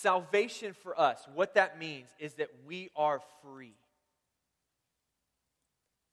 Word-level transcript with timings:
Salvation 0.00 0.74
for 0.74 0.98
us, 0.98 1.26
what 1.34 1.54
that 1.54 1.76
means 1.76 2.08
is 2.20 2.34
that 2.34 2.50
we 2.64 2.88
are 2.94 3.20
free. 3.42 3.74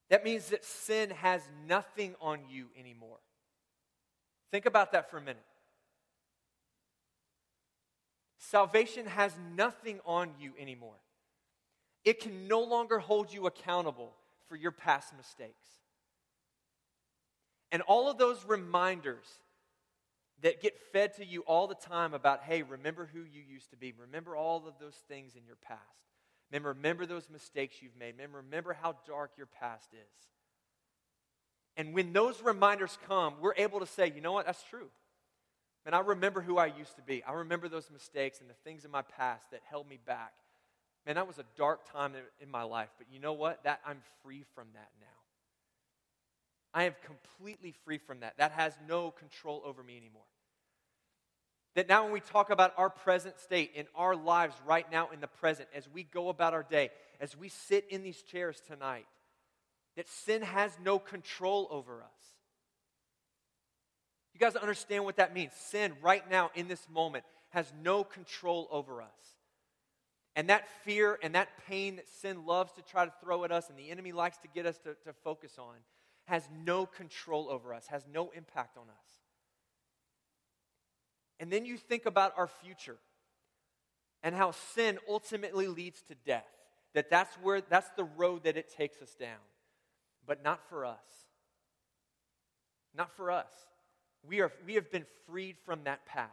That 0.10 0.24
means 0.24 0.48
that 0.50 0.66
sin 0.66 1.12
has 1.12 1.42
nothing 1.68 2.16
on 2.20 2.40
you 2.50 2.70
anymore. 2.80 3.20
Think 4.52 4.66
about 4.66 4.94
that 4.94 5.12
for 5.12 5.18
a 5.18 5.22
minute. 5.22 5.46
Salvation 8.40 9.06
has 9.06 9.34
nothing 9.56 10.00
on 10.04 10.32
you 10.40 10.54
anymore. 10.60 10.98
It 12.04 12.20
can 12.20 12.48
no 12.48 12.62
longer 12.64 12.98
hold 12.98 13.32
you 13.32 13.46
accountable 13.46 14.14
for 14.50 14.56
your 14.56 14.72
past 14.72 15.16
mistakes. 15.16 15.68
And 17.72 17.84
all 17.84 18.10
of 18.10 18.18
those 18.18 18.44
reminders 18.48 19.28
that 20.42 20.62
get 20.62 20.78
fed 20.92 21.16
to 21.16 21.26
you 21.26 21.42
all 21.42 21.68
the 21.68 21.76
time 21.76 22.14
about, 22.14 22.44
hey, 22.44 22.62
remember 22.62 23.10
who 23.12 23.20
you 23.20 23.42
used 23.48 23.70
to 23.72 23.78
be. 23.78 23.94
Remember 23.98 24.36
all 24.36 24.68
of 24.68 24.74
those 24.80 24.96
things 25.08 25.36
in 25.36 25.46
your 25.46 25.56
past. 25.56 25.82
Remember, 26.52 26.70
remember 26.70 27.06
those 27.06 27.30
mistakes 27.30 27.78
you've 27.82 27.98
made. 27.98 28.14
Remember, 28.14 28.38
remember 28.38 28.74
how 28.74 28.96
dark 29.08 29.32
your 29.38 29.48
past 29.48 29.88
is. 29.94 30.28
And 31.78 31.94
when 31.94 32.14
those 32.14 32.42
reminders 32.42 32.98
come, 33.08 33.36
we're 33.42 33.56
able 33.58 33.80
to 33.80 33.86
say, 33.86 34.12
you 34.14 34.22
know 34.22 34.34
what, 34.34 34.46
that's 34.46 34.64
true. 34.64 34.90
And 35.86 35.94
I 35.94 36.00
remember 36.00 36.42
who 36.42 36.58
I 36.58 36.68
used 36.68 36.96
to 36.96 37.02
be. 37.02 37.24
I 37.24 37.34
remember 37.34 37.68
those 37.68 37.90
mistakes 37.92 38.42
and 38.42 38.50
the 38.50 38.56
things 38.64 38.86
in 38.86 38.92
my 38.92 39.02
past 39.04 39.52
that 39.52 39.62
held 39.70 39.88
me 39.88 40.00
back. 40.06 40.34
Man, 41.06 41.16
that 41.16 41.28
was 41.28 41.38
a 41.38 41.46
dark 41.58 41.92
time 41.92 42.14
in 42.42 42.50
my 42.50 42.64
life. 42.64 42.90
But 42.98 43.08
you 43.12 43.20
know 43.20 43.34
what? 43.34 43.64
That 43.64 43.82
I'm 43.86 44.02
free 44.24 44.44
from 44.56 44.68
that 44.74 44.90
now. 45.00 45.25
I 46.76 46.84
am 46.84 46.96
completely 47.06 47.74
free 47.86 47.98
from 47.98 48.20
that. 48.20 48.34
That 48.38 48.52
has 48.52 48.74
no 48.86 49.10
control 49.10 49.64
over 49.66 49.82
me 49.82 49.96
anymore. 49.96 50.26
That 51.76 51.88
now, 51.88 52.04
when 52.04 52.12
we 52.12 52.20
talk 52.20 52.50
about 52.50 52.74
our 52.78 52.90
present 52.90 53.40
state 53.40 53.72
in 53.76 53.86
our 53.96 54.16
lives 54.16 54.56
right 54.68 54.90
now 54.92 55.10
in 55.14 55.22
the 55.22 55.28
present, 55.28 55.70
as 55.74 55.88
we 55.90 56.04
go 56.04 56.28
about 56.28 56.54
our 56.54 56.64
day, 56.64 56.90
as 57.22 57.36
we 57.36 57.48
sit 57.48 57.86
in 57.90 58.04
these 58.04 58.22
chairs 58.22 58.62
tonight, 58.68 59.06
that 59.96 60.10
sin 60.10 60.42
has 60.42 60.78
no 60.84 61.00
control 61.00 61.68
over 61.72 62.02
us. 62.02 62.10
You 64.34 64.40
guys 64.42 64.58
understand 64.58 65.06
what 65.06 65.16
that 65.16 65.34
means? 65.34 65.54
Sin, 65.54 65.94
right 66.02 66.30
now, 66.30 66.52
in 66.56 66.68
this 66.68 66.86
moment, 66.94 67.24
has 67.50 67.72
no 67.82 68.04
control 68.04 68.68
over 68.70 69.02
us. 69.02 69.08
And 70.36 70.50
that 70.50 70.68
fear 70.84 71.18
and 71.24 71.36
that 71.36 71.48
pain 71.68 71.96
that 71.96 72.10
sin 72.10 72.46
loves 72.46 72.74
to 72.74 72.82
try 72.82 73.06
to 73.06 73.14
throw 73.24 73.46
at 73.46 73.54
us 73.54 73.70
and 73.70 73.80
the 73.80 73.90
enemy 73.90 74.12
likes 74.12 74.38
to 74.40 74.50
get 74.54 74.66
us 74.66 74.78
to, 74.80 74.96
to 75.06 75.14
focus 75.24 75.54
on 75.58 75.76
has 76.26 76.48
no 76.66 76.86
control 76.86 77.48
over 77.50 77.74
us, 77.74 77.88
has 77.88 78.06
no 78.12 78.32
impact 78.32 78.78
on 78.78 78.84
us. 78.84 79.10
And 81.40 81.52
then 81.52 81.66
you 81.66 81.78
think 81.78 82.06
about 82.06 82.34
our 82.38 82.48
future 82.48 82.98
and 84.24 84.34
how 84.34 84.52
sin 84.52 84.98
ultimately 85.08 85.68
leads 85.68 86.02
to 86.04 86.16
death. 86.26 86.48
That 86.94 87.10
that's 87.10 87.36
where 87.36 87.62
that's 87.62 87.90
the 87.98 88.06
road 88.06 88.46
that 88.46 88.58
it 88.58 88.74
takes 88.76 89.02
us 89.02 89.14
down. 89.20 89.38
But 90.26 90.44
not 90.44 90.62
for 90.70 90.86
us. 90.86 91.04
Not 92.96 93.16
for 93.16 93.30
us. 93.32 93.52
We, 94.28 94.42
are, 94.42 94.52
we 94.66 94.76
have 94.76 94.92
been 94.92 95.06
freed 95.28 95.58
from 95.66 95.84
that 95.84 96.06
path. 96.06 96.30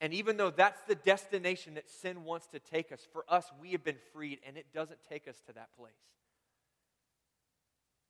And 0.00 0.12
even 0.12 0.36
though 0.36 0.50
that's 0.50 0.80
the 0.86 0.94
destination 0.94 1.74
that 1.74 1.88
sin 1.88 2.24
wants 2.24 2.46
to 2.48 2.58
take 2.58 2.92
us, 2.92 3.06
for 3.12 3.24
us, 3.28 3.50
we 3.60 3.72
have 3.72 3.82
been 3.82 3.96
freed, 4.12 4.38
and 4.46 4.56
it 4.56 4.66
doesn't 4.72 4.98
take 5.08 5.26
us 5.26 5.40
to 5.46 5.52
that 5.54 5.70
place. 5.76 5.92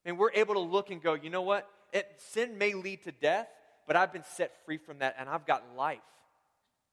And 0.09 0.17
we're 0.17 0.33
able 0.33 0.55
to 0.55 0.61
look 0.61 0.91
and 0.91 1.03
go, 1.03 1.13
you 1.13 1.29
know 1.29 1.43
what? 1.43 1.69
It, 1.93 2.11
sin 2.17 2.57
may 2.57 2.73
lead 2.73 3.03
to 3.03 3.13
death, 3.13 3.47
but 3.87 3.95
I've 3.95 4.11
been 4.11 4.25
set 4.25 4.65
free 4.65 4.79
from 4.79 5.01
that, 5.01 5.17
and 5.19 5.29
I've 5.29 5.45
got 5.45 5.63
life. 5.77 5.99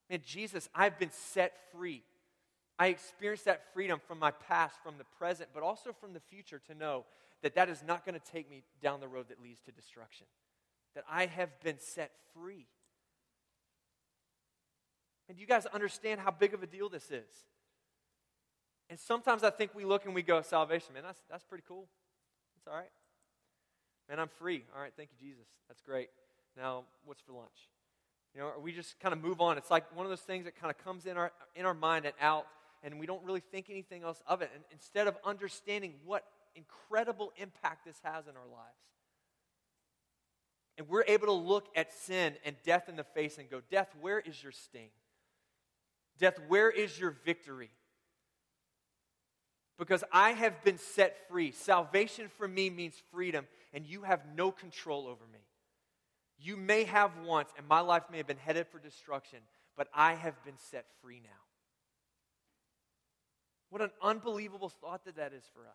And 0.09 0.21
Jesus, 0.21 0.67
I've 0.75 0.99
been 0.99 1.11
set 1.11 1.53
free. 1.71 2.03
I 2.77 2.87
experienced 2.87 3.45
that 3.45 3.73
freedom 3.73 4.01
from 4.05 4.19
my 4.19 4.31
past, 4.31 4.75
from 4.83 4.95
the 4.97 5.05
present, 5.17 5.51
but 5.53 5.63
also 5.63 5.93
from 5.93 6.11
the 6.11 6.19
future 6.19 6.59
to 6.67 6.75
know 6.75 7.05
that 7.41 7.55
that 7.55 7.69
is 7.69 7.81
not 7.87 8.05
going 8.05 8.19
to 8.19 8.31
take 8.31 8.49
me 8.49 8.63
down 8.83 8.99
the 8.99 9.07
road 9.07 9.29
that 9.29 9.41
leads 9.41 9.61
to 9.61 9.71
destruction 9.71 10.27
that 10.93 11.05
I 11.09 11.27
have 11.27 11.57
been 11.61 11.79
set 11.79 12.11
free. 12.33 12.67
And 15.29 15.37
do 15.37 15.41
you 15.41 15.47
guys 15.47 15.65
understand 15.67 16.19
how 16.19 16.31
big 16.31 16.53
of 16.53 16.63
a 16.63 16.67
deal 16.67 16.89
this 16.89 17.11
is? 17.11 17.29
And 18.89 18.99
sometimes 18.99 19.43
I 19.43 19.51
think 19.51 19.73
we 19.73 19.85
look 19.85 20.05
and 20.05 20.13
we 20.13 20.21
go, 20.21 20.41
salvation, 20.41 20.93
man, 20.93 21.03
that's, 21.03 21.21
that's 21.29 21.45
pretty 21.45 21.63
cool. 21.65 21.87
That's 22.55 22.67
all 22.67 22.77
right. 22.77 22.91
Man, 24.09 24.19
I'm 24.19 24.29
free. 24.39 24.63
All 24.75 24.81
right, 24.81 24.93
thank 24.95 25.09
you, 25.11 25.29
Jesus. 25.29 25.45
That's 25.67 25.81
great. 25.81 26.09
Now, 26.57 26.83
what's 27.05 27.21
for 27.21 27.33
lunch? 27.33 27.69
You 28.33 28.41
know, 28.41 28.51
we 28.61 28.71
just 28.71 28.99
kind 28.99 29.13
of 29.13 29.21
move 29.21 29.41
on. 29.41 29.57
It's 29.57 29.71
like 29.71 29.95
one 29.95 30.05
of 30.05 30.09
those 30.09 30.19
things 30.19 30.45
that 30.45 30.59
kind 30.59 30.69
of 30.69 30.83
comes 30.83 31.05
in 31.05 31.17
our, 31.17 31.31
in 31.55 31.65
our 31.65 31.73
mind 31.73 32.05
and 32.05 32.13
out, 32.21 32.45
and 32.83 32.99
we 32.99 33.05
don't 33.05 33.23
really 33.23 33.39
think 33.39 33.69
anything 33.69 34.03
else 34.03 34.21
of 34.27 34.41
it. 34.41 34.51
And 34.53 34.63
instead 34.71 35.07
of 35.07 35.15
understanding 35.25 35.93
what 36.05 36.25
incredible 36.55 37.31
impact 37.37 37.85
this 37.85 37.97
has 38.03 38.27
in 38.27 38.35
our 38.35 38.47
lives. 38.47 38.75
And 40.77 40.89
we're 40.89 41.05
able 41.07 41.27
to 41.27 41.33
look 41.33 41.67
at 41.75 41.93
sin 41.93 42.33
and 42.43 42.55
death 42.65 42.89
in 42.89 42.95
the 42.95 43.03
face 43.03 43.37
and 43.37 43.49
go, 43.49 43.61
Death, 43.69 43.89
where 44.01 44.19
is 44.19 44.41
your 44.41 44.51
sting? 44.51 44.89
Death, 46.19 46.37
where 46.47 46.69
is 46.69 46.99
your 46.99 47.11
victory? 47.25 47.69
Because 49.77 50.03
I 50.11 50.31
have 50.31 50.63
been 50.63 50.77
set 50.77 51.27
free. 51.27 51.51
Salvation 51.51 52.29
for 52.37 52.47
me 52.47 52.69
means 52.69 52.95
freedom, 53.11 53.45
and 53.75 53.85
you 53.85 54.03
have 54.03 54.21
no 54.35 54.51
control 54.51 55.05
over 55.05 55.25
me. 55.31 55.39
You 56.39 56.55
may 56.55 56.85
have 56.85 57.11
once, 57.25 57.49
and 57.57 57.67
my 57.67 57.81
life 57.81 58.03
may 58.09 58.17
have 58.17 58.25
been 58.25 58.37
headed 58.37 58.67
for 58.67 58.79
destruction, 58.79 59.39
but 59.75 59.89
I 59.93 60.13
have 60.13 60.41
been 60.45 60.57
set 60.71 60.85
free 61.01 61.19
now. 61.21 61.29
What 63.69 63.81
an 63.81 63.91
unbelievable 64.01 64.69
thought 64.69 65.03
that 65.03 65.17
that 65.17 65.33
is 65.33 65.43
for 65.53 65.67
us. 65.67 65.73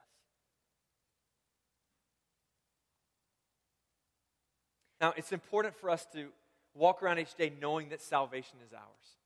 Now, 4.98 5.12
it's 5.16 5.32
important 5.32 5.76
for 5.76 5.90
us 5.90 6.06
to 6.14 6.28
walk 6.74 7.02
around 7.02 7.18
each 7.18 7.34
day 7.34 7.52
knowing 7.60 7.90
that 7.90 8.00
salvation 8.00 8.58
is 8.66 8.72
ours. 8.72 9.16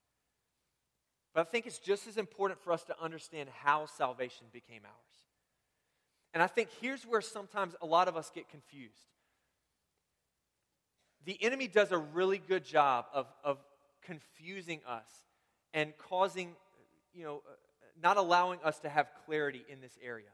But 1.32 1.42
I 1.42 1.44
think 1.44 1.66
it's 1.66 1.78
just 1.78 2.08
as 2.08 2.16
important 2.16 2.60
for 2.60 2.72
us 2.72 2.82
to 2.84 3.00
understand 3.00 3.48
how 3.62 3.86
salvation 3.86 4.46
became 4.52 4.82
ours. 4.84 5.13
And 6.34 6.42
I 6.42 6.48
think 6.48 6.68
here's 6.80 7.04
where 7.04 7.20
sometimes 7.20 7.76
a 7.80 7.86
lot 7.86 8.08
of 8.08 8.16
us 8.16 8.30
get 8.34 8.48
confused. 8.48 8.92
The 11.24 11.42
enemy 11.42 11.68
does 11.68 11.92
a 11.92 11.96
really 11.96 12.38
good 12.38 12.64
job 12.64 13.06
of, 13.14 13.26
of 13.44 13.58
confusing 14.02 14.80
us 14.86 15.08
and 15.72 15.96
causing, 15.96 16.50
you 17.14 17.24
know, 17.24 17.36
uh, 17.48 17.52
not 18.02 18.16
allowing 18.16 18.58
us 18.64 18.80
to 18.80 18.88
have 18.88 19.06
clarity 19.24 19.64
in 19.68 19.80
this 19.80 19.96
area. 20.02 20.26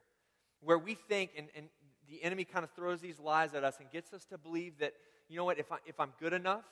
Where 0.62 0.78
we 0.78 0.94
think, 0.94 1.30
and, 1.36 1.48
and 1.54 1.66
the 2.08 2.22
enemy 2.24 2.44
kind 2.44 2.64
of 2.64 2.70
throws 2.72 3.00
these 3.00 3.20
lies 3.20 3.54
at 3.54 3.62
us 3.62 3.78
and 3.78 3.90
gets 3.90 4.12
us 4.14 4.24
to 4.26 4.38
believe 4.38 4.78
that 4.78 4.94
you 5.28 5.36
know 5.36 5.44
what, 5.44 5.58
if, 5.58 5.70
I, 5.70 5.76
if 5.86 6.00
I'm 6.00 6.12
good 6.18 6.32
enough, 6.32 6.64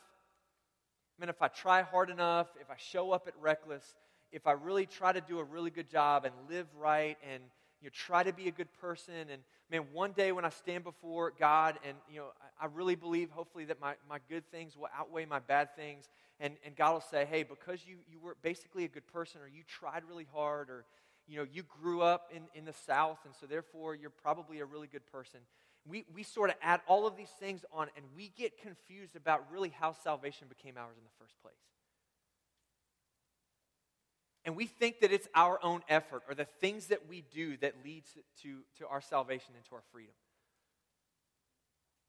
I 1.17 1.23
mean, 1.23 1.29
if 1.29 1.43
I 1.43 1.49
try 1.49 1.83
hard 1.83 2.11
enough, 2.11 2.49
if 2.61 2.71
I 2.71 2.77
show 2.77 3.13
up 3.13 3.29
at 3.29 3.35
Reckless, 3.41 3.85
if 4.33 4.47
I 4.47 4.53
really 4.53 4.87
try 4.87 5.13
to 5.13 5.21
do 5.21 5.39
a 5.39 5.45
really 5.45 5.71
good 5.71 5.89
job 5.89 6.25
and 6.25 6.35
live 6.49 6.67
right 6.77 7.17
and 7.31 7.43
you 7.81 7.87
know, 7.87 7.93
try 7.95 8.23
to 8.23 8.33
be 8.33 8.49
a 8.49 8.53
good 8.53 8.73
person, 8.81 9.15
and 9.31 9.43
man, 9.71 9.87
one 9.93 10.13
day 10.13 10.33
when 10.33 10.45
I 10.45 10.51
stand 10.51 10.85
before 10.85 11.33
God 11.39 11.79
and 11.87 11.97
you 12.11 12.19
know, 12.21 12.27
I, 12.61 12.65
I 12.65 12.69
really 12.75 12.97
believe 12.97 13.31
hopefully 13.31 13.65
that 13.67 13.81
my, 13.81 13.95
my 14.09 14.19
good 14.29 14.45
things 14.51 14.77
will 14.77 14.89
outweigh 14.97 15.27
my 15.27 15.39
bad 15.39 15.75
things, 15.77 16.09
and, 16.41 16.55
and 16.65 16.75
God 16.77 16.93
will 16.93 17.01
say, 17.01 17.25
hey, 17.25 17.43
because 17.43 17.87
you, 17.87 17.97
you 18.11 18.19
were 18.21 18.37
basically 18.43 18.85
a 18.85 18.89
good 18.89 19.07
person, 19.07 19.41
or 19.41 19.49
you 19.49 19.63
tried 19.67 20.03
really 20.09 20.27
hard, 20.33 20.71
or 20.71 20.85
you 21.29 21.37
know, 21.37 21.47
you 21.53 21.63
grew 21.63 22.01
up 22.01 22.31
in, 22.35 22.43
in 22.55 22.65
the 22.65 22.73
South, 22.73 23.19
and 23.25 23.35
so 23.39 23.47
therefore 23.47 23.95
you're 23.95 24.11
probably 24.11 24.61
a 24.61 24.65
really 24.65 24.87
good 24.87 25.07
person. 25.13 25.41
We, 25.89 26.05
we 26.15 26.23
sort 26.23 26.51
of 26.51 26.57
add 26.63 26.81
all 26.87 27.07
of 27.07 27.17
these 27.17 27.31
things 27.41 27.65
on 27.73 27.89
and 27.97 28.05
we 28.17 28.31
get 28.37 28.61
confused 28.61 29.17
about 29.17 29.45
really 29.51 29.71
how 29.71 29.93
salvation 29.93 30.47
became 30.49 30.77
ours 30.77 30.97
in 30.99 31.05
the 31.05 31.25
first 31.25 31.41
place. 31.41 31.55
And 34.49 34.57
we 34.57 34.65
think 34.65 35.01
that 35.01 35.13
it's 35.13 35.29
our 35.35 35.63
own 35.63 35.83
effort 35.91 36.23
or 36.27 36.35
the 36.35 36.47
things 36.47 36.87
that 36.87 37.07
we 37.07 37.23
do 37.31 37.59
that 37.59 37.75
leads 37.85 38.17
to, 38.43 38.61
to 38.79 38.87
our 38.87 39.03
salvation 39.03 39.53
and 39.55 39.63
to 39.67 39.75
our 39.75 39.83
freedom. 39.93 40.15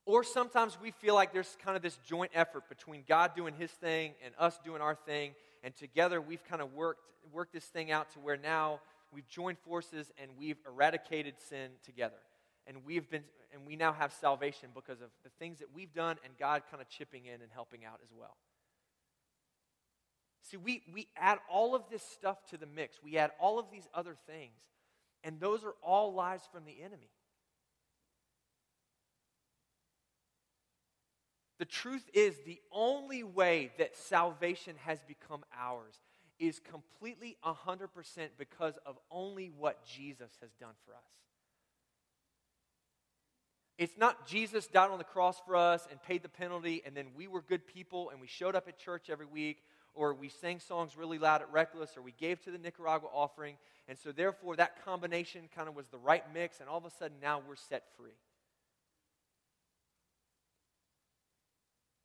Or 0.06 0.24
sometimes 0.24 0.78
we 0.80 0.90
feel 0.90 1.14
like 1.14 1.34
there's 1.34 1.54
kind 1.62 1.76
of 1.76 1.82
this 1.82 1.98
joint 1.98 2.30
effort 2.34 2.66
between 2.70 3.04
God 3.06 3.32
doing 3.36 3.52
his 3.52 3.70
thing 3.70 4.14
and 4.24 4.32
us 4.38 4.58
doing 4.64 4.80
our 4.80 4.94
thing. 4.94 5.32
And 5.62 5.76
together 5.76 6.18
we've 6.18 6.42
kind 6.42 6.62
of 6.62 6.72
worked, 6.72 7.02
worked 7.30 7.52
this 7.52 7.66
thing 7.66 7.92
out 7.92 8.10
to 8.14 8.20
where 8.20 8.38
now 8.38 8.80
we've 9.12 9.28
joined 9.28 9.58
forces 9.58 10.10
and 10.16 10.30
we've 10.38 10.56
eradicated 10.66 11.34
sin 11.46 11.72
together 11.84 12.22
and 12.66 12.78
we've 12.86 13.10
been 13.10 13.24
and 13.52 13.66
we 13.66 13.76
now 13.76 13.92
have 13.92 14.14
salvation 14.14 14.70
because 14.74 15.02
of 15.02 15.10
the 15.24 15.30
things 15.38 15.58
that 15.58 15.68
we've 15.74 15.92
done 15.92 16.16
and 16.24 16.32
God 16.38 16.62
kind 16.70 16.80
of 16.80 16.88
chipping 16.88 17.26
in 17.26 17.42
and 17.42 17.50
helping 17.52 17.84
out 17.84 18.00
as 18.02 18.08
well. 18.18 18.38
See, 20.42 20.56
we, 20.56 20.82
we 20.92 21.08
add 21.16 21.38
all 21.50 21.74
of 21.74 21.82
this 21.90 22.02
stuff 22.02 22.38
to 22.50 22.56
the 22.56 22.66
mix. 22.66 22.96
We 23.02 23.18
add 23.18 23.32
all 23.40 23.58
of 23.58 23.66
these 23.70 23.86
other 23.94 24.16
things, 24.26 24.58
and 25.22 25.38
those 25.38 25.64
are 25.64 25.74
all 25.82 26.14
lies 26.14 26.40
from 26.52 26.64
the 26.64 26.82
enemy. 26.82 27.10
The 31.58 31.66
truth 31.66 32.08
is, 32.14 32.36
the 32.46 32.58
only 32.72 33.22
way 33.22 33.70
that 33.76 33.94
salvation 33.94 34.76
has 34.86 34.98
become 35.06 35.44
ours 35.54 35.94
is 36.38 36.58
completely 36.58 37.36
100% 37.44 37.88
because 38.38 38.78
of 38.86 38.96
only 39.10 39.52
what 39.58 39.84
Jesus 39.84 40.30
has 40.40 40.50
done 40.58 40.72
for 40.86 40.92
us. 40.94 41.02
It's 43.76 43.96
not 43.98 44.26
Jesus 44.26 44.66
died 44.66 44.90
on 44.90 44.98
the 44.98 45.04
cross 45.04 45.40
for 45.46 45.54
us 45.56 45.86
and 45.90 46.02
paid 46.02 46.22
the 46.22 46.28
penalty, 46.30 46.82
and 46.84 46.96
then 46.96 47.08
we 47.14 47.28
were 47.28 47.42
good 47.42 47.66
people 47.66 48.10
and 48.10 48.20
we 48.20 48.26
showed 48.26 48.54
up 48.54 48.66
at 48.68 48.78
church 48.78 49.10
every 49.10 49.26
week, 49.26 49.62
or 49.94 50.14
we 50.14 50.28
sang 50.28 50.60
songs 50.60 50.96
really 50.96 51.18
loud 51.18 51.42
at 51.42 51.52
Reckless, 51.52 51.96
or 51.96 52.02
we 52.02 52.12
gave 52.12 52.40
to 52.42 52.50
the 52.50 52.58
Nicaragua 52.58 53.08
offering, 53.12 53.56
and 53.88 53.98
so 53.98 54.12
therefore 54.12 54.56
that 54.56 54.84
combination 54.84 55.48
kind 55.54 55.68
of 55.68 55.74
was 55.74 55.88
the 55.88 55.98
right 55.98 56.24
mix, 56.32 56.60
and 56.60 56.68
all 56.68 56.78
of 56.78 56.84
a 56.84 56.90
sudden 56.90 57.16
now 57.20 57.42
we're 57.46 57.56
set 57.56 57.84
free. 57.96 58.16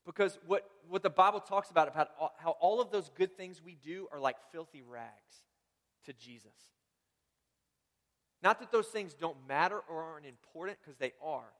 Because 0.05 0.37
what, 0.45 0.69
what 0.87 1.01
the 1.01 1.09
Bible 1.09 1.39
talks 1.39 1.71
about, 1.71 1.87
about 1.87 2.09
how 2.37 2.51
all 2.59 2.79
of 2.79 2.91
those 2.91 3.09
good 3.17 3.35
things 3.35 3.61
we 3.63 3.75
do 3.75 4.07
are 4.11 4.19
like 4.19 4.35
filthy 4.51 4.83
rags 4.83 5.43
to 6.05 6.13
Jesus. 6.13 6.53
Not 8.43 8.59
that 8.59 8.71
those 8.71 8.87
things 8.87 9.15
don't 9.15 9.37
matter 9.47 9.79
or 9.89 10.03
aren't 10.03 10.27
important, 10.27 10.77
because 10.79 10.97
they 10.97 11.13
are, 11.23 11.51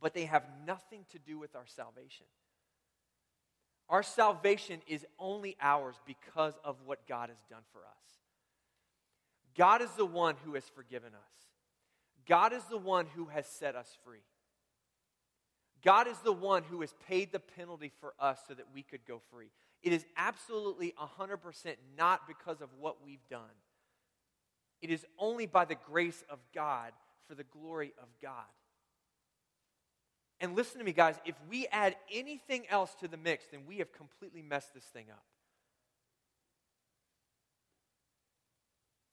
but 0.00 0.12
they 0.12 0.26
have 0.26 0.44
nothing 0.66 1.06
to 1.12 1.18
do 1.18 1.38
with 1.38 1.56
our 1.56 1.66
salvation. 1.66 2.26
Our 3.88 4.02
salvation 4.02 4.80
is 4.86 5.04
only 5.18 5.56
ours 5.60 5.96
because 6.06 6.54
of 6.64 6.76
what 6.84 7.06
God 7.06 7.28
has 7.28 7.38
done 7.50 7.62
for 7.72 7.80
us. 7.80 8.04
God 9.56 9.82
is 9.82 9.90
the 9.90 10.06
one 10.06 10.36
who 10.44 10.54
has 10.54 10.64
forgiven 10.68 11.14
us. 11.14 11.34
God 12.26 12.52
is 12.52 12.64
the 12.64 12.78
one 12.78 13.06
who 13.14 13.26
has 13.26 13.46
set 13.46 13.76
us 13.76 13.96
free. 14.04 14.24
God 15.84 16.08
is 16.08 16.18
the 16.20 16.32
one 16.32 16.62
who 16.62 16.80
has 16.80 16.94
paid 17.06 17.30
the 17.30 17.40
penalty 17.40 17.92
for 18.00 18.14
us 18.18 18.40
so 18.48 18.54
that 18.54 18.66
we 18.74 18.82
could 18.82 19.04
go 19.06 19.20
free. 19.30 19.50
It 19.82 19.92
is 19.92 20.06
absolutely 20.16 20.94
100% 20.98 21.74
not 21.96 22.26
because 22.26 22.62
of 22.62 22.70
what 22.80 23.04
we've 23.04 23.26
done. 23.28 23.42
It 24.80 24.90
is 24.90 25.04
only 25.18 25.44
by 25.44 25.66
the 25.66 25.74
grace 25.74 26.24
of 26.30 26.38
God 26.54 26.92
for 27.28 27.34
the 27.34 27.44
glory 27.44 27.92
of 28.00 28.08
God. 28.22 28.32
And 30.44 30.54
listen 30.54 30.78
to 30.78 30.84
me, 30.84 30.92
guys, 30.92 31.14
if 31.24 31.34
we 31.48 31.66
add 31.72 31.96
anything 32.12 32.66
else 32.68 32.94
to 33.00 33.08
the 33.08 33.16
mix, 33.16 33.46
then 33.50 33.60
we 33.66 33.78
have 33.78 33.90
completely 33.94 34.42
messed 34.42 34.74
this 34.74 34.84
thing 34.84 35.06
up. 35.10 35.24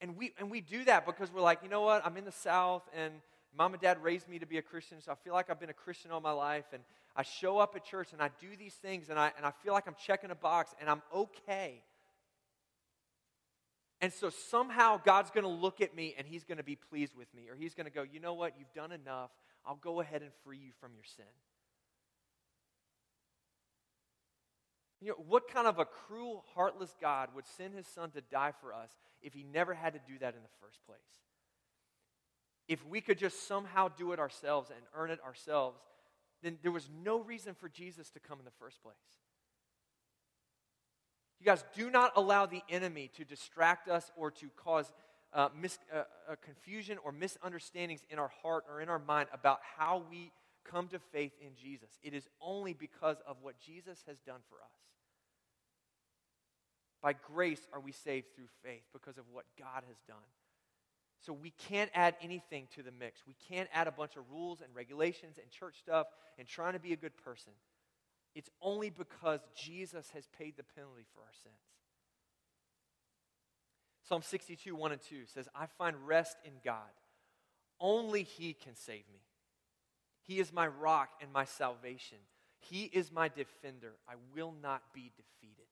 And 0.01 0.17
we, 0.17 0.33
and 0.37 0.51
we 0.51 0.59
do 0.59 0.83
that 0.83 1.05
because 1.05 1.31
we're 1.31 1.39
like, 1.39 1.59
you 1.63 1.69
know 1.69 1.83
what? 1.83 2.05
I'm 2.05 2.17
in 2.17 2.25
the 2.25 2.33
South 2.33 2.83
and 2.93 3.13
Mom 3.57 3.71
and 3.71 3.81
dad 3.81 4.03
raised 4.03 4.27
me 4.27 4.39
to 4.39 4.45
be 4.45 4.57
a 4.57 4.61
Christian, 4.61 4.99
so 4.99 5.13
I 5.13 5.15
feel 5.15 5.31
like 5.31 5.49
I've 5.49 5.59
been 5.59 5.69
a 5.69 5.73
Christian 5.73 6.11
all 6.11 6.19
my 6.19 6.33
life. 6.33 6.65
And 6.73 6.83
I 7.15 7.23
show 7.23 7.59
up 7.59 7.77
at 7.77 7.85
church 7.85 8.09
and 8.11 8.21
I 8.21 8.29
do 8.41 8.47
these 8.59 8.73
things 8.73 9.07
and 9.09 9.17
I, 9.17 9.31
and 9.37 9.45
I 9.45 9.51
feel 9.63 9.71
like 9.71 9.87
I'm 9.87 9.95
checking 10.05 10.31
a 10.31 10.35
box 10.35 10.75
and 10.81 10.89
I'm 10.89 11.01
okay. 11.15 11.81
And 14.01 14.11
so 14.11 14.29
somehow 14.29 14.99
God's 15.01 15.31
going 15.31 15.45
to 15.45 15.49
look 15.49 15.79
at 15.79 15.95
me 15.95 16.13
and 16.17 16.27
he's 16.27 16.43
going 16.43 16.57
to 16.57 16.63
be 16.63 16.75
pleased 16.75 17.15
with 17.15 17.33
me. 17.33 17.47
Or 17.47 17.55
he's 17.55 17.73
going 17.73 17.85
to 17.85 17.91
go, 17.91 18.03
you 18.03 18.19
know 18.19 18.33
what? 18.33 18.55
You've 18.59 18.73
done 18.73 18.91
enough. 18.91 19.29
I'll 19.65 19.75
go 19.75 20.01
ahead 20.01 20.21
and 20.21 20.31
free 20.43 20.57
you 20.57 20.71
from 20.79 20.91
your 20.93 21.03
sin. 21.03 21.25
You 24.99 25.09
know, 25.09 25.23
what 25.27 25.47
kind 25.47 25.67
of 25.67 25.79
a 25.79 25.85
cruel, 25.85 26.43
heartless 26.53 26.95
God 27.01 27.29
would 27.35 27.47
send 27.47 27.73
his 27.73 27.87
son 27.87 28.11
to 28.11 28.21
die 28.21 28.53
for 28.61 28.73
us 28.73 28.89
if 29.21 29.33
he 29.33 29.43
never 29.43 29.73
had 29.73 29.93
to 29.93 29.99
do 29.99 30.19
that 30.19 30.35
in 30.35 30.41
the 30.41 30.49
first 30.59 30.79
place? 30.85 30.99
if 32.71 32.87
we 32.87 33.01
could 33.01 33.17
just 33.17 33.49
somehow 33.49 33.89
do 33.89 34.13
it 34.13 34.19
ourselves 34.19 34.69
and 34.69 34.79
earn 34.95 35.11
it 35.11 35.19
ourselves, 35.25 35.77
then 36.41 36.57
there 36.63 36.71
was 36.71 36.89
no 37.03 37.19
reason 37.19 37.53
for 37.53 37.67
Jesus 37.67 38.09
to 38.11 38.19
come 38.21 38.39
in 38.39 38.45
the 38.45 38.51
first 38.59 38.81
place. 38.81 38.95
You 41.41 41.45
guys, 41.45 41.65
do 41.75 41.89
not 41.89 42.13
allow 42.15 42.45
the 42.45 42.61
enemy 42.69 43.11
to 43.17 43.25
distract 43.25 43.89
us 43.89 44.09
or 44.15 44.31
to 44.31 44.47
cause 44.55 44.89
uh, 45.33 45.49
mis- 45.59 45.79
uh, 45.93 46.03
uh, 46.29 46.35
confusion 46.43 46.97
or 47.03 47.11
misunderstandings 47.11 48.01
in 48.09 48.19
our 48.19 48.31
heart 48.41 48.65
or 48.69 48.81
in 48.81 48.89
our 48.89 48.99
mind 48.99 49.29
about 49.33 49.59
how 49.77 50.03
we 50.09 50.31
come 50.63 50.87
to 50.89 50.99
faith 50.99 51.31
in 51.41 51.55
Jesus. 51.55 51.89
It 52.03 52.13
is 52.13 52.27
only 52.41 52.73
because 52.73 53.17
of 53.27 53.37
what 53.41 53.59
Jesus 53.59 54.03
has 54.07 54.19
done 54.19 54.41
for 54.49 54.55
us. 54.55 54.71
By 57.01 57.13
grace 57.13 57.67
are 57.73 57.79
we 57.79 57.91
saved 57.91 58.27
through 58.35 58.49
faith 58.63 58.83
because 58.93 59.17
of 59.17 59.23
what 59.31 59.45
God 59.57 59.83
has 59.87 59.97
done. 60.07 60.17
So 61.25 61.33
we 61.33 61.51
can't 61.51 61.89
add 61.93 62.15
anything 62.21 62.67
to 62.75 62.83
the 62.83 62.91
mix. 62.91 63.21
We 63.27 63.35
can't 63.49 63.69
add 63.73 63.87
a 63.87 63.91
bunch 63.91 64.15
of 64.17 64.23
rules 64.31 64.61
and 64.61 64.75
regulations 64.75 65.37
and 65.41 65.49
church 65.51 65.75
stuff 65.79 66.07
and 66.37 66.47
trying 66.47 66.73
to 66.73 66.79
be 66.79 66.93
a 66.93 66.97
good 66.97 67.15
person. 67.17 67.53
It's 68.33 68.49
only 68.61 68.89
because 68.89 69.39
Jesus 69.55 70.09
has 70.13 70.27
paid 70.37 70.55
the 70.57 70.63
penalty 70.63 71.05
for 71.13 71.21
our 71.21 71.33
sins. 71.43 71.55
Psalm 74.11 74.23
62, 74.23 74.75
1 74.75 74.91
and 74.91 74.99
2 75.01 75.19
says, 75.33 75.47
I 75.55 75.67
find 75.77 75.95
rest 76.05 76.35
in 76.43 76.51
God. 76.65 76.91
Only 77.79 78.23
He 78.23 78.51
can 78.51 78.75
save 78.75 79.05
me. 79.13 79.21
He 80.23 80.41
is 80.41 80.51
my 80.51 80.67
rock 80.67 81.07
and 81.21 81.31
my 81.31 81.45
salvation. 81.45 82.17
He 82.59 82.83
is 82.91 83.09
my 83.09 83.29
defender. 83.29 83.93
I 84.09 84.15
will 84.35 84.53
not 84.61 84.81
be 84.93 85.13
defeated. 85.15 85.63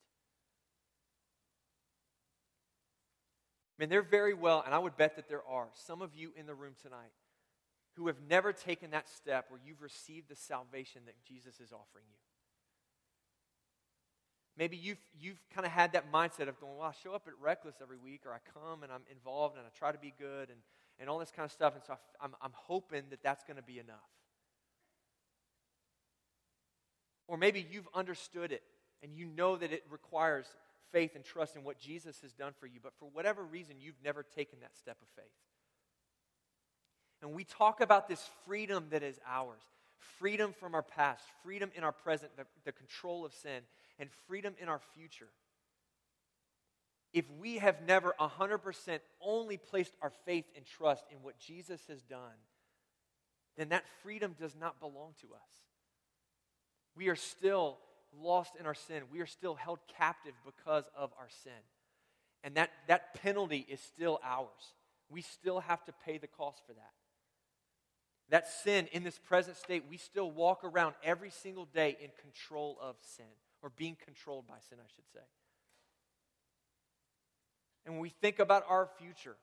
I 3.78 3.84
mean, 3.84 3.90
there 3.90 4.02
very 4.02 4.34
well, 4.34 4.64
and 4.66 4.74
I 4.74 4.80
would 4.80 4.96
bet 4.96 5.18
that 5.18 5.28
there 5.28 5.46
are 5.46 5.68
some 5.74 6.02
of 6.02 6.16
you 6.16 6.32
in 6.38 6.46
the 6.46 6.56
room 6.56 6.76
tonight 6.82 7.12
who 7.98 8.08
have 8.08 8.22
never 8.30 8.54
taken 8.54 8.92
that 8.92 9.10
step 9.10 9.48
where 9.50 9.60
you've 9.66 9.82
received 9.82 10.30
the 10.30 10.38
salvation 10.38 11.02
that 11.08 11.22
Jesus 11.28 11.60
is 11.60 11.74
offering 11.74 12.06
you. 12.10 12.29
Maybe 14.58 14.76
you've, 14.76 15.00
you've 15.20 15.40
kind 15.54 15.66
of 15.66 15.72
had 15.72 15.94
that 15.94 16.12
mindset 16.12 16.50
of 16.50 16.60
going, 16.60 16.78
well, 16.78 16.88
I 16.88 16.94
show 17.04 17.14
up 17.14 17.28
at 17.28 17.34
Reckless 17.42 17.76
every 17.82 17.98
week, 17.98 18.22
or 18.26 18.34
I 18.34 18.40
come 18.54 18.84
and 18.84 18.92
I'm 18.92 19.04
involved 19.10 19.58
and 19.58 19.66
I 19.66 19.70
try 19.78 19.92
to 19.92 19.98
be 19.98 20.14
good 20.18 20.50
and, 20.50 20.60
and 21.00 21.10
all 21.10 21.20
this 21.20 21.32
kind 21.32 21.46
of 21.46 21.52
stuff. 21.52 21.76
And 21.76 21.84
so 21.86 21.98
I'm, 22.22 22.36
I'm 22.42 22.52
hoping 22.54 23.04
that 23.10 23.24
that's 23.24 23.44
going 23.44 23.58
to 23.58 23.64
be 23.64 23.80
enough. 23.80 23.96
Or 27.28 27.38
maybe 27.38 27.66
you've 27.72 27.88
understood 27.94 28.52
it 28.52 28.64
and 29.02 29.16
you 29.16 29.28
know 29.28 29.56
that 29.56 29.72
it 29.72 29.84
requires 29.90 30.46
faith 30.92 31.16
and 31.16 31.24
trust 31.24 31.56
in 31.56 31.64
what 31.64 31.80
Jesus 31.80 32.20
has 32.22 32.34
done 32.34 32.54
for 32.60 32.66
you, 32.66 32.80
but 32.82 32.94
for 33.00 33.06
whatever 33.14 33.44
reason, 33.44 33.76
you've 33.80 34.02
never 34.04 34.24
taken 34.24 34.60
that 34.62 34.76
step 34.76 34.98
of 35.02 35.08
faith. 35.16 35.32
And 37.22 37.34
we 37.34 37.44
talk 37.44 37.82
about 37.82 38.08
this 38.08 38.28
freedom 38.46 38.88
that 38.92 39.04
is 39.04 39.20
ours 39.28 39.62
freedom 40.18 40.54
from 40.58 40.76
our 40.76 40.84
past, 40.84 41.24
freedom 41.44 41.72
in 41.76 41.84
our 41.84 41.92
present, 41.92 42.32
the, 42.38 42.46
the 42.66 42.72
control 42.72 43.26
of 43.26 43.34
sin, 43.34 43.62
and 44.00 44.10
freedom 44.28 44.56
in 44.62 44.70
our 44.70 44.82
future. 44.96 45.30
If 47.14 47.26
we 47.40 47.58
have 47.58 47.82
never 47.88 48.14
100% 48.20 49.00
only 49.22 49.58
placed 49.58 49.94
our 50.02 50.12
faith 50.26 50.46
and 50.56 50.66
trust 50.66 51.06
in 51.12 51.18
what 51.22 51.40
Jesus 51.40 51.82
has 51.90 52.02
done, 52.04 52.38
then 53.58 53.70
that 53.70 53.84
freedom 54.04 54.36
does 54.40 54.56
not 54.56 54.80
belong 54.80 55.14
to 55.22 55.28
us. 55.34 55.50
We 56.96 57.10
are 57.10 57.16
still 57.16 57.78
lost 58.22 58.54
in 58.60 58.66
our 58.66 58.74
sin. 58.74 59.04
We 59.12 59.22
are 59.22 59.26
still 59.26 59.56
held 59.56 59.80
captive 59.98 60.34
because 60.46 60.86
of 60.96 61.12
our 61.20 61.30
sin. 61.44 61.52
And 62.44 62.56
that, 62.56 62.72
that 62.88 63.22
penalty 63.22 63.66
is 63.68 63.80
still 63.80 64.20
ours. 64.24 64.74
We 65.10 65.22
still 65.22 65.60
have 65.62 65.84
to 65.86 65.94
pay 66.06 66.18
the 66.18 66.28
cost 66.28 66.62
for 66.66 66.74
that. 66.74 66.92
That 68.30 68.48
sin 68.48 68.88
in 68.92 69.04
this 69.04 69.18
present 69.18 69.58
state, 69.58 69.84
we 69.90 69.98
still 69.98 70.30
walk 70.30 70.64
around 70.64 70.94
every 71.04 71.32
single 71.32 71.66
day 71.66 71.98
in 72.02 72.12
control 72.22 72.78
of 72.80 72.96
sin, 73.16 73.26
or 73.62 73.72
being 73.76 73.98
controlled 74.04 74.48
by 74.48 74.58
sin, 74.70 74.78
I 74.80 74.88
should 74.96 75.08
say. 75.14 75.26
And 77.86 77.96
when 77.96 78.02
we 78.02 78.10
think 78.10 78.40
about 78.40 78.64
our 78.70 78.88
future, 79.00 79.36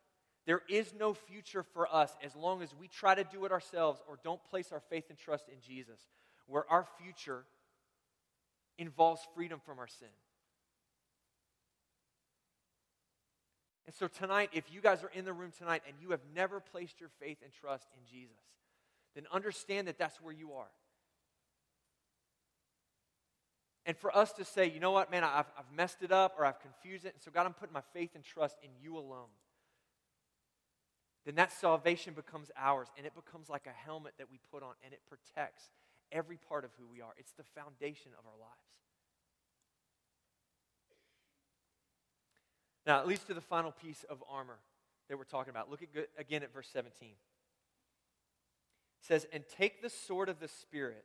there 0.47 0.63
is 0.69 0.95
no 0.99 1.15
future 1.15 1.63
for 1.63 1.93
us 1.93 2.17
as 2.23 2.37
long 2.37 2.63
as 2.63 2.73
we 2.79 2.87
try 2.87 3.15
to 3.15 3.25
do 3.25 3.45
it 3.45 3.53
ourselves 3.53 4.01
or 4.09 4.19
don't 4.23 4.43
place 4.45 4.71
our 4.73 4.83
faith 4.89 5.05
and 5.11 5.19
trust 5.19 5.49
in 5.49 5.57
Jesus, 5.61 5.99
where 6.47 6.65
our 6.71 6.87
future 7.03 7.45
involves 8.79 9.21
freedom 9.35 9.61
from 9.65 9.79
our 9.79 9.89
sin. 9.89 10.09
And 13.87 13.95
so 13.95 14.09
tonight, 14.09 14.51
if 14.53 14.65
you 14.73 14.81
guys 14.81 15.03
are 15.03 15.11
in 15.15 15.25
the 15.25 15.33
room 15.33 15.53
tonight 15.57 15.83
and 15.87 15.97
you 16.01 16.11
have 16.11 16.21
never 16.35 16.61
placed 16.61 17.01
your 17.01 17.11
faith 17.21 17.39
and 17.43 17.53
trust 17.53 17.87
in 17.95 18.01
Jesus, 18.05 18.43
then 19.15 19.25
understand 19.33 19.89
that 19.89 19.99
that's 19.99 20.21
where 20.21 20.33
you 20.33 20.53
are. 20.53 20.71
And 23.87 23.97
for 23.97 24.15
us 24.15 24.33
to 24.33 24.45
say, 24.45 24.69
you 24.69 24.81
know 24.81 24.91
what, 24.91 25.13
man, 25.13 25.23
I've, 25.23 25.47
I've 25.57 25.73
messed 25.75 26.03
it 26.03 26.11
up 26.11 26.35
or 26.37 26.45
I've 26.45 26.59
confused 26.61 27.07
it, 27.07 27.15
and 27.15 27.23
so 27.23 27.31
God, 27.31 27.47
I'm 27.47 27.55
putting 27.55 27.73
my 27.73 27.85
faith 27.95 28.11
and 28.17 28.25
trust 28.25 28.57
in 28.63 28.71
you 28.83 28.99
alone, 28.99 29.31
then 31.25 31.37
that 31.37 31.53
salvation 31.53 32.13
becomes 32.13 32.51
ours 32.57 32.89
and 32.97 33.07
it 33.07 33.15
becomes 33.15 33.49
like 33.49 33.67
a 33.67 33.85
helmet 33.85 34.15
that 34.19 34.29
we 34.31 34.41
put 34.51 34.65
on 34.65 34.75
and 34.85 34.93
it 34.93 35.01
protects 35.09 35.71
every 36.11 36.37
part 36.37 36.65
of 36.65 36.71
who 36.79 36.87
we 36.87 37.01
are. 37.01 37.13
It's 37.17 37.33
the 37.33 37.45
foundation 37.45 38.11
of 38.19 38.27
our 38.27 38.39
lives. 38.39 38.53
Now, 42.87 43.01
it 43.01 43.09
leads 43.09 43.25
to 43.25 43.35
the 43.35 43.41
final 43.41 43.73
piece 43.73 44.05
of 44.09 44.23
armor 44.31 44.59
that 45.09 45.17
we're 45.19 45.25
talking 45.25 45.51
about. 45.51 45.71
Look 45.71 45.83
at, 45.83 45.89
again 46.19 46.43
at 46.43 46.53
verse 46.53 46.69
17. 46.73 47.09
It 47.09 47.15
says, 49.01 49.27
And 49.33 49.45
take 49.59 49.83
the 49.83 49.91
sword 49.91 50.29
of 50.29 50.39
the 50.39 50.49
Spirit, 50.49 51.05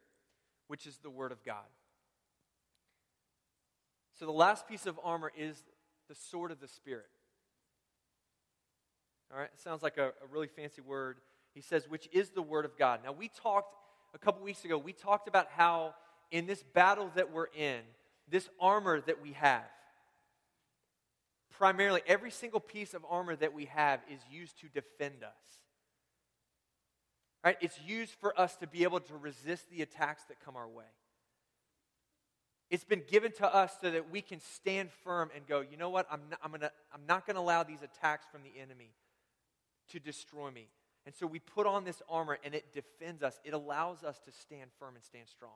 which 0.68 0.86
is 0.86 0.98
the 0.98 1.10
Word 1.10 1.32
of 1.32 1.44
God. 1.44 1.66
So 4.22 4.28
the 4.28 4.34
last 4.34 4.68
piece 4.68 4.86
of 4.86 5.00
armor 5.04 5.32
is 5.36 5.56
the 6.08 6.14
sword 6.14 6.52
of 6.52 6.60
the 6.60 6.68
Spirit. 6.68 7.08
All 9.34 9.40
right, 9.40 9.50
it 9.52 9.60
sounds 9.60 9.82
like 9.82 9.98
a, 9.98 10.10
a 10.10 10.28
really 10.32 10.46
fancy 10.46 10.80
word. 10.80 11.18
He 11.56 11.62
says, 11.62 11.90
which 11.90 12.08
is 12.12 12.30
the 12.30 12.44
Word 12.44 12.66
of 12.66 12.78
God. 12.78 13.00
Now, 13.04 13.14
we 13.14 13.32
talked 13.42 13.74
a 14.14 14.20
couple 14.20 14.44
weeks 14.44 14.64
ago, 14.64 14.78
we 14.78 14.94
talked 14.94 15.28
about 15.28 15.48
how 15.50 15.96
in 16.30 16.46
this 16.46 16.62
battle 16.62 17.10
that 17.16 17.32
we're 17.32 17.48
in, 17.58 17.80
this 18.30 18.48
armor 18.60 19.02
that 19.02 19.24
we 19.24 19.32
have, 19.32 19.66
primarily 21.58 22.02
every 22.06 22.30
single 22.30 22.60
piece 22.60 22.94
of 22.94 23.04
armor 23.10 23.36
that 23.36 23.56
we 23.56 23.66
have 23.66 24.02
is 24.08 24.20
used 24.32 24.60
to 24.60 24.68
defend 24.68 25.24
us. 25.24 25.32
Right? 27.44 27.58
It's 27.60 27.80
used 27.88 28.14
for 28.22 28.40
us 28.40 28.56
to 28.58 28.68
be 28.68 28.84
able 28.84 29.00
to 29.00 29.16
resist 29.16 29.72
the 29.72 29.82
attacks 29.82 30.26
that 30.26 30.40
come 30.46 30.56
our 30.56 30.70
way. 30.70 30.86
It's 32.72 32.86
been 32.86 33.04
given 33.06 33.34
to 33.34 33.54
us 33.54 33.74
so 33.82 33.92
that 33.92 34.10
we 34.10 34.22
can 34.22 34.40
stand 34.40 34.92
firm 35.04 35.30
and 35.36 35.46
go, 35.46 35.60
you 35.60 35.76
know 35.76 35.90
what? 35.90 36.08
I'm 36.10 36.22
not, 36.30 36.40
I'm 36.42 36.52
gonna, 36.52 36.72
I'm 36.94 37.06
not 37.06 37.28
going 37.28 37.36
to 37.36 37.42
allow 37.42 37.64
these 37.64 37.82
attacks 37.84 38.26
from 38.32 38.44
the 38.44 38.62
enemy 38.62 38.94
to 39.90 40.00
destroy 40.00 40.50
me. 40.52 40.70
And 41.06 41.14
so 41.14 41.28
we 41.28 41.40
put 41.40 41.68
on 41.68 41.84
this 41.84 42.02
armor 42.10 42.38
and 42.46 42.56
it 42.56 42.72
defends 42.72 43.24
us. 43.24 43.38
It 43.44 43.54
allows 43.54 44.06
us 44.06 44.20
to 44.20 44.32
stand 44.32 44.70
firm 44.80 44.96
and 44.96 45.04
stand 45.04 45.28
strong. 45.28 45.52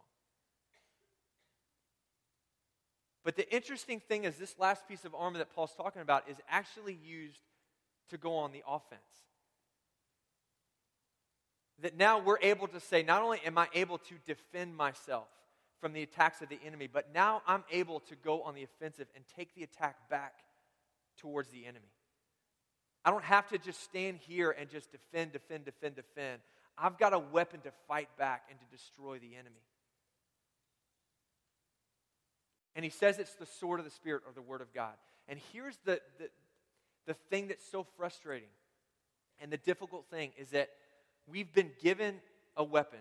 But 3.24 3.38
the 3.38 3.50
interesting 3.56 4.02
thing 4.02 4.26
is, 4.26 4.36
this 4.36 4.56
last 4.60 4.86
piece 4.86 5.06
of 5.06 5.16
armor 5.16 5.38
that 5.38 5.56
Paul's 5.56 5.74
talking 5.74 6.02
about 6.02 6.30
is 6.30 6.36
actually 6.50 7.00
used 7.02 7.40
to 8.10 8.18
go 8.18 8.36
on 8.36 8.52
the 8.52 8.62
offense. 8.68 9.02
That 11.82 11.96
now 11.96 12.20
we're 12.20 12.40
able 12.42 12.68
to 12.68 12.80
say, 12.82 13.04
not 13.04 13.22
only 13.22 13.40
am 13.46 13.58
I 13.58 13.70
able 13.74 14.00
to 14.00 14.16
defend 14.26 14.76
myself, 14.76 15.28
from 15.82 15.94
the 15.94 16.04
attacks 16.04 16.42
of 16.42 16.50
the 16.50 16.60
enemy. 16.66 16.88
But 16.92 17.14
now 17.14 17.42
I'm 17.48 17.64
able 17.72 18.00
to 18.02 18.16
go 18.16 18.42
on 18.44 18.56
the 18.56 18.64
offensive 18.64 19.08
and 19.16 19.24
take 19.36 19.54
the 19.56 19.64
attack 19.64 20.10
back 20.10 20.34
towards 21.18 21.50
the 21.50 21.66
enemy. 21.66 21.92
I 23.04 23.12
don't 23.12 23.24
have 23.24 23.48
to 23.50 23.58
just 23.58 23.84
stand 23.84 24.20
here 24.20 24.52
and 24.52 24.70
just 24.70 24.92
defend, 24.92 25.32
defend, 25.34 25.66
defend, 25.66 25.96
defend. 25.96 26.42
I've 26.78 26.98
got 26.98 27.14
a 27.14 27.20
weapon 27.20 27.62
to 27.62 27.72
fight 27.88 28.10
back 28.18 28.44
and 28.50 28.60
to 28.60 28.66
destroy 28.76 29.20
the 29.20 29.36
enemy. 29.36 29.62
And 32.76 32.84
he 32.84 32.92
says 32.92 33.20
it's 33.20 33.36
the 33.36 33.46
sword 33.46 33.80
of 33.80 33.86
the 33.86 33.92
Spirit 33.92 34.24
or 34.26 34.34
the 34.34 34.42
Word 34.42 34.62
of 34.62 34.74
God. 34.74 34.94
And 35.28 35.40
here's 35.54 35.78
the, 35.86 36.02
the, 36.20 36.30
the 37.08 37.14
thing 37.14 37.48
that's 37.48 37.66
so 37.70 37.86
frustrating 37.96 38.50
and 39.40 39.52
the 39.52 39.58
difficult 39.58 40.06
thing 40.10 40.32
is 40.38 40.50
that 40.50 40.70
we've 41.28 41.52
been 41.54 41.72
given 41.82 42.16
a 42.58 42.64
weapon 42.64 43.00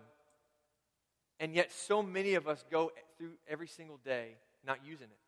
and 1.40 1.54
yet, 1.54 1.72
so 1.72 2.02
many 2.02 2.34
of 2.34 2.46
us 2.46 2.64
go 2.70 2.92
through 3.18 3.32
every 3.48 3.66
single 3.66 3.98
day 4.04 4.36
not 4.64 4.78
using 4.84 5.06
it. 5.06 5.18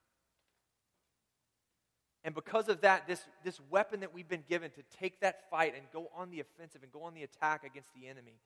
And 2.25 2.35
because 2.35 2.69
of 2.69 2.81
that, 2.81 3.07
this, 3.07 3.21
this 3.45 3.61
weapon 3.71 4.01
that 4.01 4.13
we've 4.13 4.29
been 4.29 4.45
given 4.49 4.71
to 4.73 4.83
take 4.99 5.21
that 5.21 5.49
fight 5.49 5.75
and 5.77 5.85
go 5.93 6.11
on 6.17 6.31
the 6.31 6.41
offensive 6.41 6.83
and 6.83 6.91
go 6.91 7.03
on 7.03 7.15
the 7.15 7.23
attack 7.23 7.65
against 7.65 7.89
the 7.95 8.09
enemy, 8.09 8.41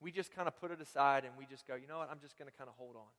we 0.00 0.12
just 0.12 0.32
kind 0.32 0.46
of 0.46 0.56
put 0.60 0.70
it 0.70 0.80
aside 0.80 1.24
and 1.24 1.32
we 1.36 1.46
just 1.46 1.66
go, 1.66 1.74
you 1.74 1.88
know 1.88 1.98
what, 1.98 2.10
I'm 2.10 2.20
just 2.20 2.38
going 2.38 2.50
to 2.50 2.56
kind 2.56 2.68
of 2.68 2.76
hold 2.76 2.94
on. 2.94 3.10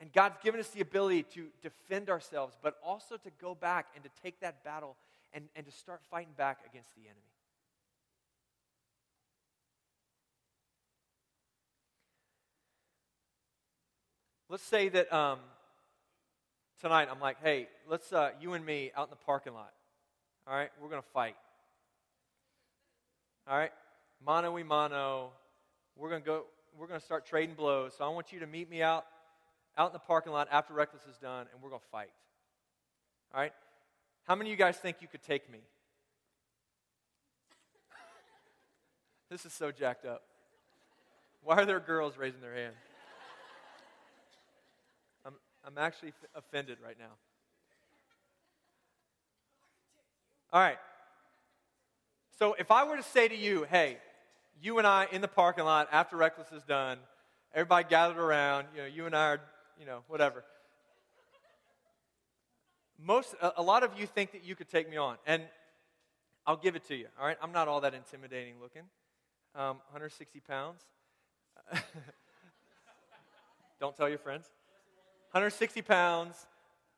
And 0.00 0.12
God's 0.12 0.38
given 0.42 0.60
us 0.60 0.68
the 0.68 0.80
ability 0.80 1.24
to 1.34 1.48
defend 1.62 2.08
ourselves, 2.08 2.56
but 2.62 2.76
also 2.84 3.16
to 3.16 3.30
go 3.40 3.54
back 3.54 3.86
and 3.94 4.04
to 4.04 4.10
take 4.22 4.40
that 4.40 4.64
battle 4.64 4.96
and, 5.32 5.44
and 5.56 5.66
to 5.66 5.72
start 5.72 6.00
fighting 6.10 6.32
back 6.36 6.58
against 6.70 6.94
the 6.94 7.02
enemy. 7.02 7.20
Let's 14.50 14.64
say 14.64 14.88
that 14.88 15.12
um, 15.12 15.38
tonight 16.80 17.06
I'm 17.08 17.20
like, 17.20 17.36
hey, 17.40 17.68
let's, 17.88 18.12
uh, 18.12 18.30
you 18.40 18.54
and 18.54 18.66
me 18.66 18.90
out 18.96 19.06
in 19.06 19.10
the 19.10 19.24
parking 19.24 19.54
lot. 19.54 19.70
All 20.44 20.52
right, 20.52 20.70
we're 20.82 20.88
to 21.00 21.08
fight. 21.14 21.36
All 23.48 23.56
right, 23.56 23.70
mano 24.26 24.50
y 24.50 24.64
mano. 24.64 25.30
We're 25.96 26.10
to 26.20 26.26
go, 26.26 26.46
we're 26.76 26.88
to 26.98 27.06
start 27.06 27.26
trading 27.26 27.54
blows. 27.54 27.92
So 27.96 28.04
I 28.04 28.08
want 28.08 28.32
you 28.32 28.40
to 28.40 28.46
meet 28.48 28.68
me 28.68 28.82
out, 28.82 29.04
out 29.78 29.90
in 29.90 29.92
the 29.92 30.00
parking 30.00 30.32
lot 30.32 30.48
after 30.50 30.74
Reckless 30.74 31.02
is 31.08 31.16
done, 31.18 31.46
and 31.52 31.62
we're 31.62 31.70
to 31.78 31.84
fight. 31.92 32.10
All 33.32 33.40
right? 33.40 33.52
How 34.26 34.34
many 34.34 34.50
of 34.50 34.58
you 34.58 34.58
guys 34.58 34.76
think 34.78 34.96
you 35.00 35.06
could 35.06 35.22
take 35.22 35.48
me? 35.48 35.60
this 39.30 39.46
is 39.46 39.52
so 39.52 39.70
jacked 39.70 40.06
up. 40.06 40.22
Why 41.44 41.58
are 41.58 41.66
there 41.66 41.78
girls 41.78 42.18
raising 42.18 42.40
their 42.40 42.56
hand? 42.56 42.74
I'm 45.64 45.78
actually 45.78 46.12
offended 46.34 46.78
right 46.84 46.96
now. 46.98 47.12
All 50.52 50.60
right. 50.60 50.78
So 52.38 52.54
if 52.54 52.70
I 52.70 52.84
were 52.84 52.96
to 52.96 53.02
say 53.02 53.28
to 53.28 53.36
you, 53.36 53.66
hey, 53.70 53.98
you 54.60 54.78
and 54.78 54.86
I 54.86 55.06
in 55.12 55.20
the 55.20 55.28
parking 55.28 55.64
lot 55.64 55.88
after 55.92 56.16
Reckless 56.16 56.50
is 56.52 56.62
done, 56.64 56.98
everybody 57.54 57.86
gathered 57.88 58.18
around, 58.18 58.66
you 58.74 58.82
know, 58.82 58.86
you 58.86 59.06
and 59.06 59.14
I 59.14 59.26
are, 59.26 59.40
you 59.78 59.86
know, 59.86 60.00
whatever. 60.08 60.44
Most, 62.98 63.34
a, 63.40 63.52
a 63.58 63.62
lot 63.62 63.82
of 63.82 63.98
you 63.98 64.06
think 64.06 64.32
that 64.32 64.44
you 64.44 64.54
could 64.54 64.68
take 64.68 64.90
me 64.90 64.96
on, 64.96 65.16
and 65.26 65.42
I'll 66.46 66.56
give 66.56 66.76
it 66.76 66.84
to 66.88 66.94
you. 66.94 67.06
All 67.18 67.26
right, 67.26 67.36
I'm 67.42 67.52
not 67.52 67.68
all 67.68 67.80
that 67.82 67.94
intimidating 67.94 68.54
looking. 68.60 68.82
Um, 69.54 69.76
160 69.90 70.40
pounds. 70.40 70.82
Don't 73.80 73.96
tell 73.96 74.08
your 74.08 74.18
friends. 74.18 74.46
160 75.32 75.82
pounds. 75.82 76.46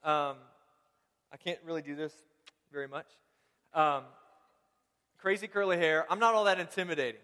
Um, 0.02 0.36
I 1.30 1.36
can't 1.36 1.58
really 1.64 1.82
do 1.82 1.94
this 1.94 2.14
very 2.72 2.88
much. 2.88 3.06
Um, 3.74 4.04
crazy 5.18 5.46
curly 5.46 5.76
hair. 5.76 6.06
I'm 6.10 6.18
not 6.18 6.34
all 6.34 6.44
that 6.44 6.58
intimidating. 6.58 7.20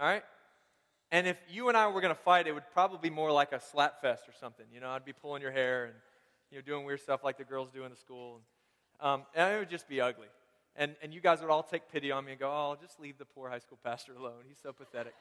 All 0.00 0.06
right? 0.06 0.22
And 1.12 1.26
if 1.26 1.36
you 1.48 1.68
and 1.68 1.76
I 1.76 1.88
were 1.88 2.00
going 2.00 2.14
to 2.14 2.20
fight, 2.20 2.46
it 2.46 2.52
would 2.52 2.68
probably 2.72 2.98
be 3.02 3.14
more 3.14 3.30
like 3.30 3.52
a 3.52 3.60
slap 3.60 4.00
fest 4.00 4.28
or 4.28 4.32
something. 4.40 4.64
You 4.72 4.80
know, 4.80 4.90
I'd 4.90 5.04
be 5.04 5.12
pulling 5.12 5.42
your 5.42 5.50
hair 5.50 5.84
and 5.84 5.94
you 6.50 6.58
know 6.58 6.62
doing 6.62 6.84
weird 6.84 7.00
stuff 7.00 7.22
like 7.22 7.36
the 7.36 7.44
girls 7.44 7.68
do 7.72 7.84
in 7.84 7.90
the 7.90 7.96
school, 7.96 8.40
and, 9.00 9.08
um, 9.08 9.22
and 9.34 9.54
it 9.54 9.58
would 9.58 9.70
just 9.70 9.88
be 9.88 10.00
ugly. 10.00 10.28
And 10.76 10.94
and 11.02 11.12
you 11.12 11.20
guys 11.20 11.40
would 11.40 11.50
all 11.50 11.62
take 11.62 11.90
pity 11.92 12.12
on 12.12 12.24
me 12.24 12.32
and 12.32 12.40
go, 12.40 12.48
"Oh, 12.48 12.76
just 12.80 13.00
leave 13.00 13.18
the 13.18 13.24
poor 13.24 13.50
high 13.50 13.58
school 13.58 13.78
pastor 13.82 14.14
alone. 14.14 14.44
He's 14.46 14.58
so 14.62 14.72
pathetic." 14.72 15.14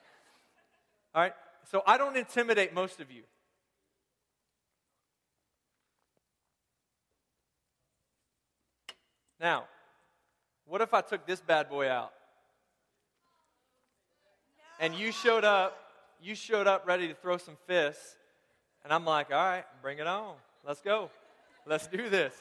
All 1.14 1.22
right. 1.22 1.34
So 1.72 1.82
I 1.86 1.98
don't 1.98 2.16
intimidate 2.16 2.74
most 2.74 3.00
of 3.00 3.12
you. 3.12 3.24
Now, 9.40 9.66
what 10.66 10.82
if 10.82 10.94
I 10.94 11.02
took 11.02 11.26
this 11.26 11.42
bad 11.42 11.70
boy 11.70 11.90
out? 11.90 12.12
And 14.80 14.94
you 14.96 15.12
showed 15.12 15.44
up, 15.44 15.78
you 16.22 16.36
showed 16.36 16.68
up 16.68 16.86
ready 16.86 17.08
to 17.08 17.14
throw 17.14 17.38
some 17.38 17.58
fists, 17.68 18.16
and 18.84 18.94
I'm 18.94 19.06
like, 19.06 19.32
all 19.32 19.38
right, 19.38 19.66
bring 19.82 20.00
it 20.00 20.08
on. 20.08 20.36
Let's 20.66 20.82
go. 20.82 21.10
Let's 21.66 21.88
do 21.88 22.10
this. 22.10 22.34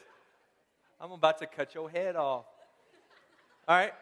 I'm 1.00 1.12
about 1.12 1.38
to 1.38 1.46
cut 1.46 1.74
your 1.74 1.88
head 1.90 2.16
off. 2.16 2.44
All 3.66 3.76
right? 3.76 3.92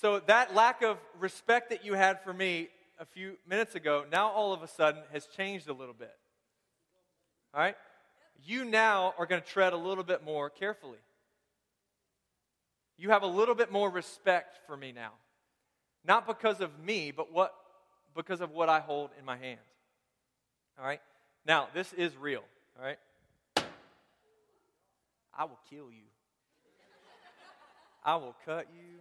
So 0.00 0.20
that 0.26 0.54
lack 0.54 0.82
of 0.82 0.98
respect 1.18 1.70
that 1.70 1.84
you 1.84 1.94
had 1.94 2.22
for 2.22 2.32
me 2.32 2.68
a 2.98 3.04
few 3.04 3.36
minutes 3.48 3.74
ago, 3.74 4.04
now 4.10 4.28
all 4.28 4.52
of 4.52 4.62
a 4.62 4.68
sudden 4.68 5.02
has 5.12 5.26
changed 5.26 5.68
a 5.68 5.72
little 5.72 5.94
bit. 5.94 6.14
All 7.54 7.60
right? 7.60 7.76
You 8.44 8.64
now 8.64 9.14
are 9.18 9.26
going 9.26 9.40
to 9.40 9.46
tread 9.46 9.72
a 9.72 9.76
little 9.76 10.04
bit 10.04 10.24
more 10.24 10.50
carefully. 10.50 10.98
You 12.98 13.10
have 13.10 13.22
a 13.22 13.26
little 13.26 13.54
bit 13.54 13.70
more 13.70 13.90
respect 13.90 14.58
for 14.66 14.76
me 14.76 14.92
now. 14.92 15.12
Not 16.04 16.26
because 16.26 16.60
of 16.60 16.78
me, 16.78 17.10
but 17.10 17.32
what, 17.32 17.54
because 18.14 18.40
of 18.40 18.52
what 18.52 18.68
I 18.68 18.80
hold 18.80 19.10
in 19.18 19.24
my 19.24 19.36
hand. 19.36 19.60
All 20.78 20.84
right? 20.84 21.00
Now, 21.46 21.68
this 21.74 21.92
is 21.92 22.16
real. 22.16 22.42
All 22.78 22.84
right? 22.84 22.98
I 25.38 25.44
will 25.44 25.58
kill 25.68 25.90
you. 25.90 26.04
I 28.04 28.16
will 28.16 28.34
cut 28.46 28.66
you. 28.72 29.00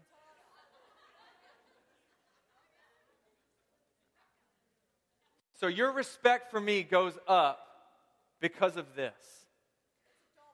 So 5.59 5.67
your 5.67 5.91
respect 5.91 6.51
for 6.51 6.59
me 6.59 6.83
goes 6.83 7.13
up 7.27 7.59
because 8.41 8.75
of 8.75 8.95
this. 8.95 9.13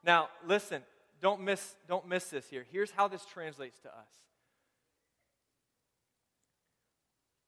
Now, 0.03 0.29
listen, 0.45 0.83
don't 1.21 1.41
miss, 1.41 1.75
don't 1.87 2.07
miss 2.07 2.25
this 2.25 2.49
here. 2.49 2.65
Here's 2.71 2.91
how 2.91 3.07
this 3.07 3.25
translates 3.25 3.79
to 3.79 3.89
us. 3.89 4.09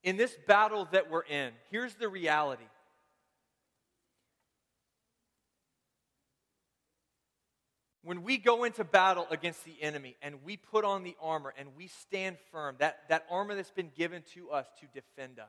In 0.03 0.17
this 0.17 0.35
battle 0.47 0.87
that 0.91 1.09
we're 1.09 1.23
in, 1.23 1.51
here's 1.71 1.95
the 1.95 2.09
reality. 2.09 2.63
When 8.03 8.23
we 8.23 8.37
go 8.37 8.65
into 8.65 8.83
battle 8.83 9.25
against 9.31 9.63
the 9.63 9.81
enemy 9.81 10.17
and 10.21 10.43
we 10.43 10.57
put 10.57 10.83
on 10.83 11.03
the 11.03 11.15
armor 11.21 11.53
and 11.57 11.69
we 11.77 11.87
stand 11.87 12.35
firm, 12.51 12.75
that, 12.79 13.07
that 13.07 13.25
armor 13.31 13.55
that's 13.55 13.71
been 13.71 13.91
given 13.95 14.23
to 14.33 14.51
us 14.51 14.67
to 14.81 14.87
defend 14.93 15.39
us, 15.39 15.47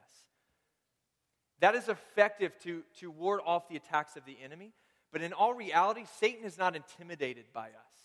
that 1.59 1.75
is 1.75 1.89
effective 1.89 2.57
to, 2.63 2.85
to 3.01 3.11
ward 3.11 3.41
off 3.45 3.69
the 3.69 3.77
attacks 3.77 4.17
of 4.17 4.25
the 4.25 4.37
enemy 4.43 4.73
But 5.15 5.23
in 5.23 5.33
all 5.33 5.55
reality, 5.55 6.07
Satan 6.19 6.45
is 6.45 6.59
not 6.59 6.75
intimidated 6.75 7.45
by 7.53 7.69
us. 7.69 8.04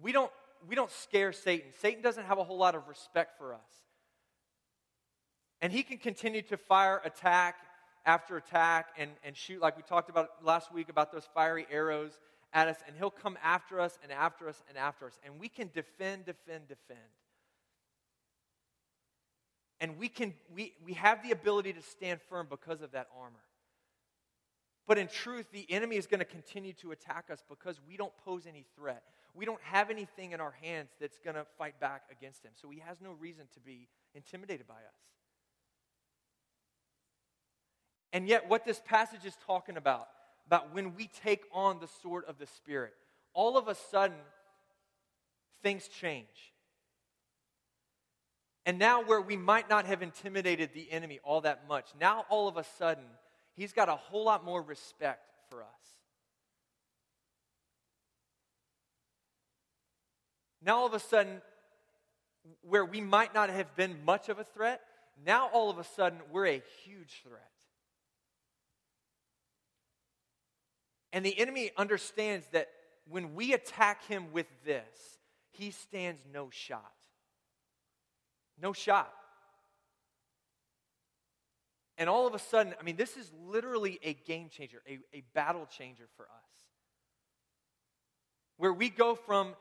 We 0.00 0.12
don't, 0.12 0.30
we 0.68 0.74
don't 0.74 0.90
scare 0.90 1.32
Satan. 1.32 1.70
Satan 1.80 2.02
doesn't 2.02 2.24
have 2.24 2.38
a 2.38 2.44
whole 2.44 2.58
lot 2.58 2.74
of 2.74 2.88
respect 2.88 3.36
for 3.38 3.54
us. 3.54 3.60
And 5.60 5.72
he 5.72 5.82
can 5.82 5.98
continue 5.98 6.42
to 6.42 6.56
fire 6.56 7.00
attack 7.04 7.56
after 8.04 8.36
attack 8.36 8.88
and, 8.98 9.10
and 9.24 9.36
shoot, 9.36 9.60
like 9.60 9.76
we 9.76 9.82
talked 9.82 10.10
about 10.10 10.30
last 10.42 10.72
week 10.72 10.88
about 10.88 11.12
those 11.12 11.28
fiery 11.34 11.66
arrows 11.70 12.18
at 12.52 12.68
us. 12.68 12.76
And 12.86 12.96
he'll 12.96 13.10
come 13.10 13.38
after 13.42 13.80
us 13.80 13.98
and 14.02 14.10
after 14.10 14.48
us 14.48 14.62
and 14.68 14.76
after 14.76 15.06
us. 15.06 15.18
And 15.24 15.38
we 15.38 15.48
can 15.48 15.70
defend, 15.72 16.26
defend, 16.26 16.68
defend. 16.68 16.98
And 19.80 19.98
we, 19.98 20.08
can, 20.08 20.34
we, 20.54 20.74
we 20.84 20.92
have 20.94 21.22
the 21.24 21.32
ability 21.32 21.72
to 21.72 21.82
stand 21.82 22.20
firm 22.28 22.46
because 22.48 22.82
of 22.82 22.92
that 22.92 23.08
armor. 23.18 23.42
But 24.86 24.98
in 24.98 25.08
truth, 25.08 25.46
the 25.52 25.66
enemy 25.70 25.96
is 25.96 26.06
going 26.06 26.20
to 26.20 26.24
continue 26.24 26.72
to 26.74 26.92
attack 26.92 27.30
us 27.30 27.42
because 27.48 27.80
we 27.86 27.96
don't 27.96 28.12
pose 28.24 28.46
any 28.46 28.64
threat. 28.76 29.02
We 29.34 29.44
don't 29.44 29.62
have 29.62 29.90
anything 29.90 30.32
in 30.32 30.40
our 30.40 30.54
hands 30.62 30.90
that's 31.00 31.18
going 31.18 31.36
to 31.36 31.46
fight 31.56 31.80
back 31.80 32.02
against 32.10 32.44
him. 32.44 32.52
So 32.60 32.68
he 32.68 32.80
has 32.80 33.00
no 33.00 33.12
reason 33.12 33.44
to 33.54 33.60
be 33.60 33.88
intimidated 34.14 34.66
by 34.66 34.74
us. 34.74 35.00
And 38.12 38.28
yet, 38.28 38.48
what 38.48 38.66
this 38.66 38.80
passage 38.84 39.24
is 39.24 39.34
talking 39.46 39.78
about, 39.78 40.08
about 40.46 40.74
when 40.74 40.94
we 40.94 41.08
take 41.24 41.44
on 41.52 41.80
the 41.80 41.88
sword 42.02 42.24
of 42.28 42.38
the 42.38 42.46
Spirit, 42.46 42.92
all 43.32 43.56
of 43.56 43.68
a 43.68 43.74
sudden, 43.74 44.18
things 45.62 45.88
change. 45.88 46.52
And 48.66 48.78
now, 48.78 49.02
where 49.02 49.20
we 49.20 49.36
might 49.36 49.70
not 49.70 49.86
have 49.86 50.02
intimidated 50.02 50.70
the 50.74 50.92
enemy 50.92 51.20
all 51.24 51.40
that 51.40 51.66
much, 51.66 51.86
now 51.98 52.26
all 52.28 52.48
of 52.48 52.58
a 52.58 52.64
sudden, 52.78 53.04
he's 53.56 53.72
got 53.72 53.88
a 53.88 53.96
whole 53.96 54.24
lot 54.24 54.44
more 54.44 54.60
respect 54.60 55.30
for 55.48 55.62
us. 55.62 55.68
Now, 60.64 60.78
all 60.78 60.86
of 60.86 60.94
a 60.94 61.00
sudden, 61.00 61.42
where 62.62 62.84
we 62.84 63.00
might 63.00 63.34
not 63.34 63.50
have 63.50 63.74
been 63.76 64.04
much 64.04 64.28
of 64.28 64.38
a 64.38 64.44
threat, 64.44 64.80
now 65.24 65.48
all 65.52 65.70
of 65.70 65.78
a 65.78 65.84
sudden, 65.84 66.18
we're 66.30 66.46
a 66.46 66.62
huge 66.84 67.22
threat. 67.26 67.42
And 71.12 71.26
the 71.26 71.38
enemy 71.38 71.70
understands 71.76 72.46
that 72.52 72.68
when 73.08 73.34
we 73.34 73.52
attack 73.52 74.06
him 74.06 74.32
with 74.32 74.46
this, 74.64 75.18
he 75.50 75.70
stands 75.70 76.22
no 76.32 76.48
shot. 76.50 76.92
No 78.60 78.72
shot. 78.72 79.12
And 81.98 82.08
all 82.08 82.26
of 82.26 82.34
a 82.34 82.38
sudden, 82.38 82.74
I 82.80 82.82
mean, 82.82 82.96
this 82.96 83.16
is 83.16 83.30
literally 83.46 83.98
a 84.02 84.14
game 84.14 84.48
changer, 84.48 84.82
a, 84.88 84.98
a 85.12 85.22
battle 85.34 85.66
changer 85.66 86.08
for 86.16 86.24
us. 86.24 86.50
Where 88.56 88.72
we 88.72 88.88
go 88.88 89.14
from 89.14 89.54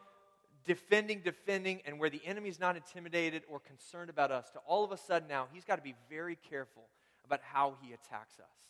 defending, 0.65 1.21
defending, 1.21 1.81
and 1.85 1.99
where 1.99 2.09
the 2.09 2.21
enemy 2.25 2.49
is 2.49 2.59
not 2.59 2.75
intimidated 2.75 3.43
or 3.49 3.59
concerned 3.59 4.09
about 4.09 4.31
us 4.31 4.49
to 4.51 4.59
all 4.59 4.83
of 4.83 4.91
a 4.91 4.97
sudden 4.97 5.27
now, 5.27 5.47
he's 5.53 5.65
got 5.65 5.77
to 5.77 5.81
be 5.81 5.95
very 6.09 6.37
careful 6.49 6.83
about 7.25 7.39
how 7.41 7.75
he 7.81 7.93
attacks 7.93 8.39
us 8.39 8.61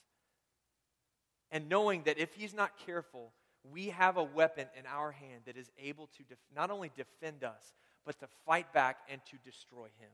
and 1.52 1.68
knowing 1.68 2.04
that 2.04 2.18
if 2.18 2.34
he's 2.34 2.54
not 2.54 2.72
careful, 2.86 3.34
we 3.72 3.88
have 3.88 4.18
a 4.18 4.24
weapon 4.24 4.66
in 4.80 4.86
our 4.86 5.12
hand 5.12 5.42
that 5.46 5.58
is 5.58 5.70
able 5.78 6.08
to 6.18 6.24
def- 6.24 6.38
not 6.56 6.72
only 6.72 6.90
defend 6.96 7.44
us, 7.44 7.74
but 8.06 8.18
to 8.20 8.28
fight 8.46 8.74
back 8.74 9.00
and 9.10 9.22
to 9.30 9.38
destroy 9.44 9.88
him. 10.00 10.10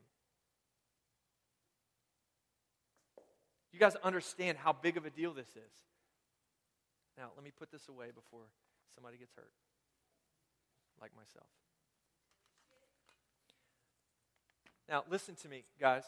You 3.72 3.80
guys 3.80 3.96
understand 3.98 4.58
how 4.58 4.74
big 4.74 4.98
of 4.98 5.06
a 5.06 5.10
deal 5.10 5.34
this 5.34 5.50
is. 5.50 5.74
Now, 7.18 7.30
let 7.36 7.44
me 7.44 7.52
put 7.58 7.72
this 7.72 7.88
away 7.88 8.08
before 8.14 8.46
somebody 8.96 9.18
gets 9.18 9.34
hurt, 9.36 9.52
like 11.00 11.12
myself. 11.16 11.48
Now, 14.90 15.04
listen 15.10 15.36
to 15.36 15.50
me, 15.50 15.64
guys. 15.80 16.04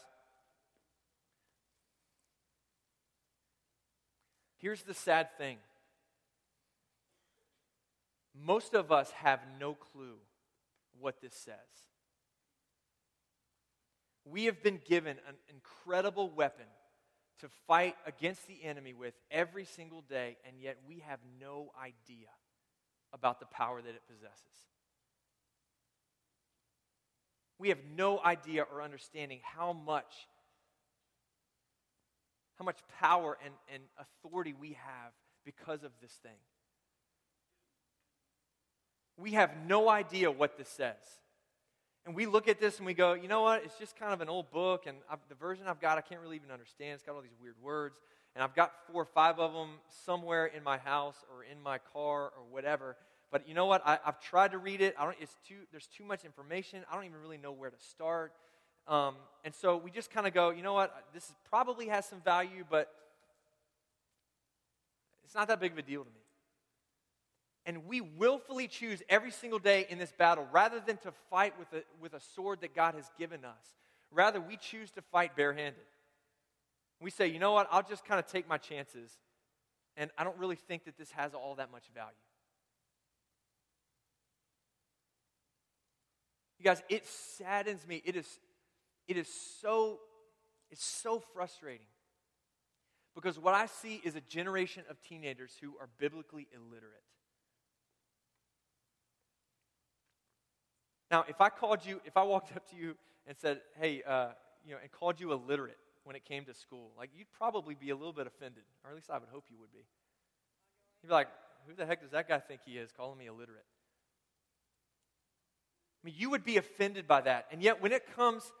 Here's 4.58 4.82
the 4.82 4.94
sad 4.94 5.28
thing 5.38 5.58
most 8.34 8.74
of 8.74 8.92
us 8.92 9.10
have 9.12 9.40
no 9.58 9.74
clue 9.74 10.16
what 10.98 11.20
this 11.20 11.34
says. 11.34 11.54
We 14.24 14.44
have 14.44 14.62
been 14.62 14.80
given 14.84 15.16
an 15.28 15.34
incredible 15.48 16.30
weapon 16.30 16.66
to 17.40 17.48
fight 17.66 17.96
against 18.06 18.46
the 18.46 18.62
enemy 18.62 18.92
with 18.92 19.14
every 19.30 19.64
single 19.64 20.02
day, 20.02 20.36
and 20.46 20.60
yet 20.60 20.76
we 20.86 21.02
have 21.06 21.18
no 21.40 21.72
idea 21.82 22.28
about 23.12 23.40
the 23.40 23.46
power 23.46 23.80
that 23.80 23.88
it 23.88 24.02
possesses. 24.06 24.69
We 27.60 27.68
have 27.68 27.78
no 27.94 28.18
idea 28.18 28.64
or 28.72 28.80
understanding 28.80 29.40
how 29.42 29.74
much 29.74 30.12
how 32.58 32.64
much 32.64 32.78
power 33.00 33.38
and, 33.42 33.54
and 33.72 33.82
authority 33.98 34.54
we 34.58 34.76
have 34.84 35.12
because 35.44 35.82
of 35.82 35.92
this 36.02 36.12
thing. 36.22 36.36
We 39.16 39.32
have 39.32 39.50
no 39.66 39.88
idea 39.88 40.30
what 40.30 40.58
this 40.58 40.68
says. 40.68 40.96
And 42.04 42.14
we 42.14 42.26
look 42.26 42.48
at 42.48 42.60
this 42.60 42.76
and 42.76 42.84
we 42.86 42.92
go, 42.92 43.14
you 43.14 43.28
know 43.28 43.40
what? 43.42 43.64
It's 43.64 43.78
just 43.78 43.98
kind 43.98 44.12
of 44.12 44.20
an 44.20 44.28
old 44.28 44.50
book, 44.50 44.84
and 44.86 44.98
I've, 45.10 45.20
the 45.30 45.34
version 45.34 45.66
I've 45.66 45.80
got, 45.80 45.96
I 45.96 46.02
can't 46.02 46.20
really 46.20 46.36
even 46.36 46.50
understand. 46.50 46.94
It's 46.94 47.02
got 47.02 47.14
all 47.14 47.22
these 47.22 47.36
weird 47.40 47.56
words. 47.62 47.96
And 48.34 48.44
I've 48.44 48.54
got 48.54 48.72
four 48.86 49.02
or 49.02 49.06
five 49.06 49.38
of 49.38 49.52
them 49.52 49.70
somewhere 50.04 50.46
in 50.46 50.62
my 50.62 50.78
house 50.78 51.16
or 51.30 51.44
in 51.44 51.62
my 51.62 51.78
car 51.78 52.24
or 52.24 52.44
whatever. 52.50 52.96
But 53.30 53.48
you 53.48 53.54
know 53.54 53.66
what? 53.66 53.82
I, 53.84 53.98
have 54.04 54.20
tried 54.20 54.52
to 54.52 54.58
read 54.58 54.80
it. 54.80 54.94
I 54.98 55.04
don't, 55.04 55.16
it's 55.20 55.36
too, 55.46 55.54
there's 55.70 55.86
too 55.86 56.04
much 56.04 56.24
information. 56.24 56.82
I 56.90 56.96
don't 56.96 57.04
even 57.04 57.20
really 57.20 57.38
know 57.38 57.52
where 57.52 57.70
to 57.70 57.78
start. 57.78 58.32
Um, 58.88 59.14
and 59.44 59.54
so 59.54 59.76
we 59.76 59.90
just 59.90 60.10
kind 60.10 60.26
of 60.26 60.34
go, 60.34 60.50
you 60.50 60.62
know 60.62 60.72
what, 60.72 61.04
this 61.14 61.32
probably 61.48 61.86
has 61.88 62.06
some 62.06 62.20
value, 62.22 62.64
but 62.68 62.92
it's 65.24 65.34
not 65.34 65.46
that 65.48 65.60
big 65.60 65.72
of 65.72 65.78
a 65.78 65.82
deal 65.82 66.02
to 66.02 66.10
me. 66.10 66.16
And 67.66 67.86
we 67.86 68.00
willfully 68.00 68.66
choose 68.66 69.02
every 69.08 69.30
single 69.30 69.60
day 69.60 69.86
in 69.88 69.98
this 69.98 70.12
battle, 70.12 70.48
rather 70.50 70.80
than 70.84 70.96
to 70.98 71.12
fight 71.28 71.56
with 71.58 71.72
a, 71.72 71.84
with 72.00 72.14
a 72.14 72.20
sword 72.20 72.62
that 72.62 72.74
God 72.74 72.94
has 72.94 73.08
given 73.16 73.44
us, 73.44 73.76
rather, 74.10 74.40
we 74.40 74.56
choose 74.56 74.90
to 74.92 75.02
fight 75.02 75.36
barehanded. 75.36 75.84
We 77.00 77.10
say, 77.10 77.28
you 77.28 77.38
know 77.38 77.52
what, 77.52 77.68
I'll 77.70 77.82
just 77.82 78.04
kind 78.04 78.18
of 78.18 78.26
take 78.26 78.48
my 78.48 78.58
chances, 78.58 79.12
and 79.96 80.10
I 80.18 80.24
don't 80.24 80.38
really 80.38 80.56
think 80.56 80.84
that 80.86 80.98
this 80.98 81.12
has 81.12 81.32
all 81.32 81.54
that 81.56 81.70
much 81.70 81.84
value. 81.94 82.10
You 86.60 86.64
guys, 86.64 86.82
it 86.88 87.04
saddens 87.06 87.86
me. 87.88 88.02
It 88.04 88.14
is 88.14 88.38
it 89.10 89.16
is 89.16 89.28
so, 89.60 89.98
it's 90.70 90.84
so 90.84 91.18
frustrating. 91.34 91.86
Because 93.12 93.40
what 93.40 93.54
I 93.54 93.66
see 93.66 94.00
is 94.04 94.14
a 94.14 94.20
generation 94.20 94.84
of 94.88 95.02
teenagers 95.02 95.52
who 95.60 95.72
are 95.80 95.88
biblically 95.98 96.46
illiterate. 96.54 97.02
Now, 101.10 101.24
if 101.26 101.40
I 101.40 101.48
called 101.48 101.84
you, 101.84 102.00
if 102.04 102.16
I 102.16 102.22
walked 102.22 102.54
up 102.56 102.70
to 102.70 102.76
you 102.76 102.94
and 103.26 103.36
said, 103.36 103.62
hey, 103.80 104.04
uh, 104.06 104.28
you 104.64 104.74
know, 104.74 104.78
and 104.80 104.92
called 104.92 105.18
you 105.18 105.32
illiterate 105.32 105.76
when 106.04 106.14
it 106.14 106.24
came 106.24 106.44
to 106.44 106.54
school, 106.54 106.92
like 106.96 107.10
you'd 107.12 107.32
probably 107.36 107.74
be 107.74 107.90
a 107.90 107.96
little 107.96 108.12
bit 108.12 108.28
offended, 108.28 108.62
or 108.84 108.90
at 108.90 108.96
least 108.96 109.10
I 109.10 109.18
would 109.18 109.28
hope 109.32 109.46
you 109.50 109.58
would 109.58 109.72
be. 109.72 109.84
You'd 111.02 111.08
be 111.08 111.14
like, 111.14 111.28
who 111.66 111.74
the 111.74 111.84
heck 111.84 112.00
does 112.00 112.12
that 112.12 112.28
guy 112.28 112.38
think 112.38 112.60
he 112.64 112.78
is 112.78 112.92
calling 112.96 113.18
me 113.18 113.26
illiterate? 113.26 113.66
I 116.02 116.06
mean, 116.06 116.14
you 116.16 116.30
would 116.30 116.44
be 116.44 116.56
offended 116.56 117.06
by 117.06 117.20
that. 117.22 117.46
And 117.52 117.62
yet, 117.62 117.82
when 117.82 117.92
it 117.92 118.04
comes 118.16 118.52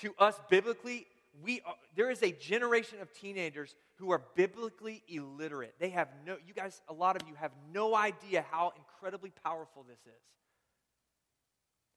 to 0.00 0.14
us 0.18 0.38
biblically, 0.48 1.06
we 1.42 1.60
are, 1.66 1.74
there 1.96 2.10
is 2.10 2.22
a 2.22 2.30
generation 2.30 3.00
of 3.00 3.12
teenagers 3.12 3.74
who 3.96 4.12
are 4.12 4.22
biblically 4.36 5.02
illiterate. 5.08 5.74
They 5.80 5.90
have 5.90 6.08
no, 6.26 6.36
you 6.46 6.54
guys, 6.54 6.80
a 6.88 6.92
lot 6.92 7.20
of 7.20 7.28
you 7.28 7.34
have 7.34 7.52
no 7.72 7.94
idea 7.94 8.44
how 8.50 8.72
incredibly 8.76 9.32
powerful 9.44 9.84
this 9.88 9.98
is. 10.06 10.22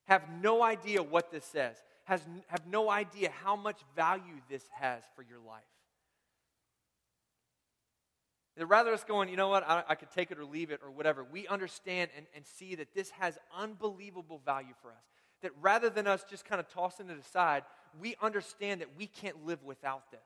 Have 0.05 0.23
no 0.41 0.63
idea 0.63 1.03
what 1.03 1.31
this 1.31 1.45
says. 1.45 1.75
Has, 2.05 2.21
have 2.47 2.65
no 2.65 2.89
idea 2.89 3.29
how 3.43 3.55
much 3.55 3.81
value 3.95 4.41
this 4.49 4.63
has 4.79 5.03
for 5.15 5.21
your 5.21 5.39
life. 5.39 5.63
Rather 8.65 8.91
us 8.91 9.03
going, 9.03 9.29
you 9.29 9.35
know 9.35 9.49
what, 9.49 9.63
I, 9.67 9.83
I 9.89 9.95
could 9.95 10.09
take 10.11 10.31
it 10.31 10.39
or 10.39 10.45
leave 10.45 10.71
it 10.71 10.81
or 10.83 10.89
whatever, 10.89 11.23
we 11.23 11.47
understand 11.47 12.09
and, 12.17 12.25
and 12.35 12.45
see 12.45 12.75
that 12.75 12.93
this 12.95 13.11
has 13.11 13.37
unbelievable 13.55 14.41
value 14.43 14.73
for 14.81 14.89
us. 14.89 15.03
That 15.43 15.51
rather 15.61 15.89
than 15.91 16.07
us 16.07 16.25
just 16.27 16.45
kind 16.45 16.59
of 16.59 16.67
tossing 16.67 17.09
it 17.09 17.19
aside, 17.19 17.63
we 17.99 18.15
understand 18.21 18.81
that 18.81 18.89
we 18.97 19.05
can't 19.05 19.45
live 19.45 19.63
without 19.63 20.09
this. 20.09 20.19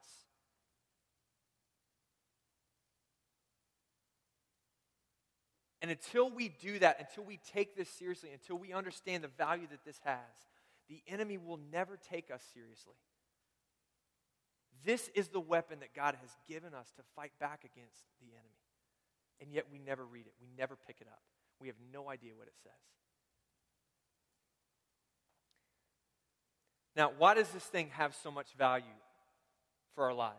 And 5.82 5.90
until 5.90 6.30
we 6.30 6.48
do 6.48 6.78
that, 6.78 6.98
until 7.00 7.24
we 7.24 7.40
take 7.52 7.76
this 7.76 7.88
seriously, 7.88 8.30
until 8.32 8.56
we 8.56 8.72
understand 8.72 9.24
the 9.24 9.28
value 9.28 9.66
that 9.70 9.84
this 9.84 10.00
has, 10.04 10.20
the 10.88 11.02
enemy 11.08 11.38
will 11.38 11.58
never 11.72 11.98
take 11.98 12.30
us 12.30 12.42
seriously. 12.54 12.94
This 14.84 15.10
is 15.14 15.28
the 15.28 15.40
weapon 15.40 15.80
that 15.80 15.94
God 15.94 16.16
has 16.20 16.30
given 16.48 16.74
us 16.74 16.90
to 16.96 17.02
fight 17.14 17.32
back 17.38 17.60
against 17.64 18.04
the 18.20 18.26
enemy. 18.32 18.48
And 19.40 19.52
yet 19.52 19.66
we 19.72 19.78
never 19.78 20.04
read 20.04 20.26
it, 20.26 20.32
we 20.40 20.48
never 20.58 20.76
pick 20.86 20.96
it 21.00 21.06
up. 21.08 21.22
We 21.60 21.68
have 21.68 21.76
no 21.92 22.10
idea 22.10 22.32
what 22.36 22.48
it 22.48 22.54
says. 22.62 22.72
Now, 26.94 27.12
why 27.16 27.34
does 27.34 27.48
this 27.48 27.64
thing 27.64 27.88
have 27.92 28.14
so 28.14 28.30
much 28.30 28.52
value 28.58 28.84
for 29.94 30.04
our 30.04 30.12
lives? 30.12 30.36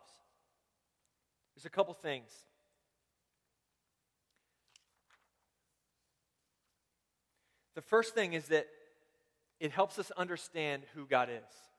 There's 1.56 1.66
a 1.66 1.70
couple 1.70 1.94
things. 1.94 2.32
The 7.76 7.82
first 7.82 8.14
thing 8.14 8.34
is 8.34 8.48
that 8.48 8.68
it 9.60 9.72
helps 9.72 9.98
us 9.98 10.12
understand 10.12 10.84
who 10.94 11.08
God 11.08 11.30
is. 11.30 11.73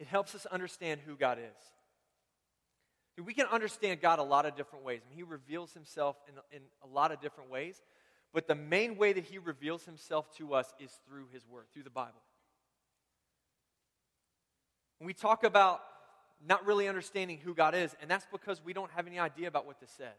It 0.00 0.08
helps 0.08 0.34
us 0.34 0.46
understand 0.46 1.02
who 1.06 1.14
God 1.14 1.38
is. 1.38 3.24
we 3.24 3.34
can 3.34 3.46
understand 3.46 4.00
God 4.00 4.18
a 4.18 4.22
lot 4.22 4.46
of 4.46 4.56
different 4.56 4.82
ways. 4.82 5.02
I 5.04 5.08
mean, 5.10 5.16
He 5.18 5.22
reveals 5.22 5.74
Himself 5.74 6.16
in, 6.26 6.34
in 6.56 6.62
a 6.82 6.86
lot 6.86 7.12
of 7.12 7.20
different 7.20 7.50
ways. 7.50 7.80
But 8.32 8.48
the 8.48 8.54
main 8.54 8.96
way 8.96 9.12
that 9.12 9.24
He 9.24 9.36
reveals 9.36 9.84
Himself 9.84 10.34
to 10.38 10.54
us 10.54 10.72
is 10.80 10.90
through 11.06 11.26
His 11.32 11.46
Word, 11.46 11.66
through 11.74 11.82
the 11.82 11.90
Bible. 11.90 12.22
When 14.98 15.06
we 15.06 15.12
talk 15.12 15.44
about 15.44 15.82
not 16.46 16.64
really 16.64 16.88
understanding 16.88 17.38
who 17.44 17.54
God 17.54 17.74
is, 17.74 17.94
and 18.00 18.10
that's 18.10 18.26
because 18.32 18.64
we 18.64 18.72
don't 18.72 18.90
have 18.92 19.06
any 19.06 19.18
idea 19.18 19.48
about 19.48 19.66
what 19.66 19.80
this 19.80 19.90
says. 19.90 20.16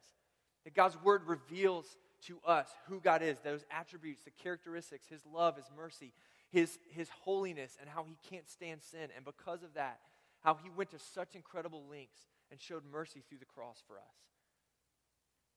That 0.66 0.76
God's 0.76 1.02
Word 1.02 1.24
reveals 1.26 1.88
to 2.28 2.38
us 2.46 2.68
who 2.88 3.00
God 3.00 3.24
is, 3.24 3.40
those 3.40 3.66
attributes, 3.72 4.26
the 4.26 4.32
characteristics, 4.32 5.08
His 5.08 5.26
love, 5.26 5.56
His 5.56 5.66
mercy, 5.76 6.14
His, 6.52 6.78
His 6.90 7.10
holiness, 7.24 7.78
and 7.80 7.90
how 7.90 8.04
He 8.04 8.18
can't 8.30 8.48
stand 8.50 8.82
sin. 8.84 9.10
And 9.16 9.26
because 9.26 9.64
of 9.64 9.74
that, 9.76 10.00
how 10.42 10.58
He 10.62 10.70
went 10.70 10.92
to 10.92 11.00
such 11.00 11.36
incredible 11.36 11.84
lengths 11.90 12.28
and 12.52 12.60
showed 12.60 12.84
mercy 12.92 13.24
through 13.28 13.40
the 13.40 13.46
cross 13.46 13.82
for 13.88 13.98
us. 13.98 14.16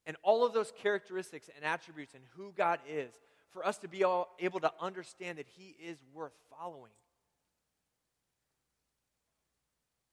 And 0.06 0.16
all 0.22 0.44
of 0.44 0.52
those 0.52 0.72
characteristics 0.82 1.48
and 1.54 1.64
attributes 1.64 2.14
and 2.14 2.22
who 2.36 2.52
God 2.56 2.78
is, 2.88 3.12
for 3.50 3.64
us 3.64 3.78
to 3.78 3.88
be 3.88 4.04
able 4.40 4.60
to 4.60 4.72
understand 4.80 5.38
that 5.38 5.46
He 5.56 5.76
is 5.82 5.98
worth 6.12 6.32
following. 6.50 6.90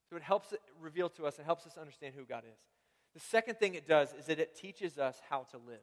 So 0.09 0.15
it 0.15 0.23
helps 0.23 0.51
it 0.53 0.61
reveal 0.79 1.09
to 1.09 1.25
us, 1.25 1.39
it 1.39 1.45
helps 1.45 1.65
us 1.65 1.77
understand 1.77 2.13
who 2.15 2.23
God 2.23 2.43
is. 2.45 2.59
The 3.13 3.19
second 3.19 3.57
thing 3.59 3.75
it 3.75 3.87
does 3.87 4.13
is 4.13 4.25
that 4.25 4.39
it 4.39 4.55
teaches 4.55 4.97
us 4.97 5.19
how 5.29 5.47
to 5.51 5.57
live. 5.57 5.79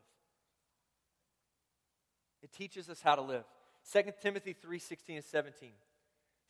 It 2.42 2.52
teaches 2.52 2.88
us 2.88 3.00
how 3.02 3.16
to 3.16 3.22
live. 3.22 3.44
2 3.92 4.02
Timothy 4.22 4.52
3 4.52 4.78
16 4.78 5.16
and 5.16 5.24
17 5.24 5.70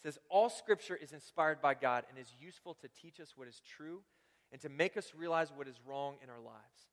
says, 0.02 0.18
All 0.28 0.48
scripture 0.48 0.96
is 0.96 1.12
inspired 1.12 1.60
by 1.60 1.74
God 1.74 2.04
and 2.08 2.18
is 2.18 2.32
useful 2.40 2.74
to 2.74 2.88
teach 3.00 3.20
us 3.20 3.34
what 3.36 3.48
is 3.48 3.60
true 3.76 4.00
and 4.52 4.60
to 4.60 4.68
make 4.68 4.96
us 4.96 5.12
realize 5.16 5.52
what 5.54 5.68
is 5.68 5.80
wrong 5.86 6.16
in 6.22 6.30
our 6.30 6.40
lives. 6.40 6.88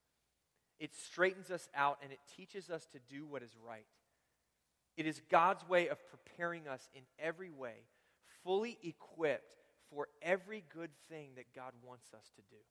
It 0.80 0.94
straightens 0.94 1.52
us 1.52 1.70
out 1.76 2.00
and 2.04 2.12
it 2.12 2.20
teaches 2.36 2.70
us 2.70 2.86
to 2.92 3.00
do 3.10 3.26
what 3.26 3.44
is 3.44 3.56
right. 3.66 3.86
It 4.98 5.06
is 5.06 5.22
God's 5.30 5.68
way 5.68 5.88
of 5.88 5.98
preparing 6.10 6.68
us 6.68 6.90
in 6.94 7.02
every 7.20 7.50
way, 7.50 7.76
fully 8.44 8.78
equipped 8.84 9.56
for 9.90 10.08
every 10.22 10.64
good 10.74 10.92
thing 11.10 11.30
that 11.36 11.54
God 11.56 11.74
wants 11.86 12.08
us 12.14 12.32
to 12.36 12.42
do. 12.50 12.62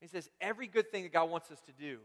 He 0.00 0.08
says, 0.08 0.28
every 0.40 0.66
good 0.66 0.90
thing 0.90 1.04
that 1.04 1.12
God 1.12 1.30
wants 1.30 1.50
us 1.50 1.60
to 1.66 1.72
do, 1.72 1.98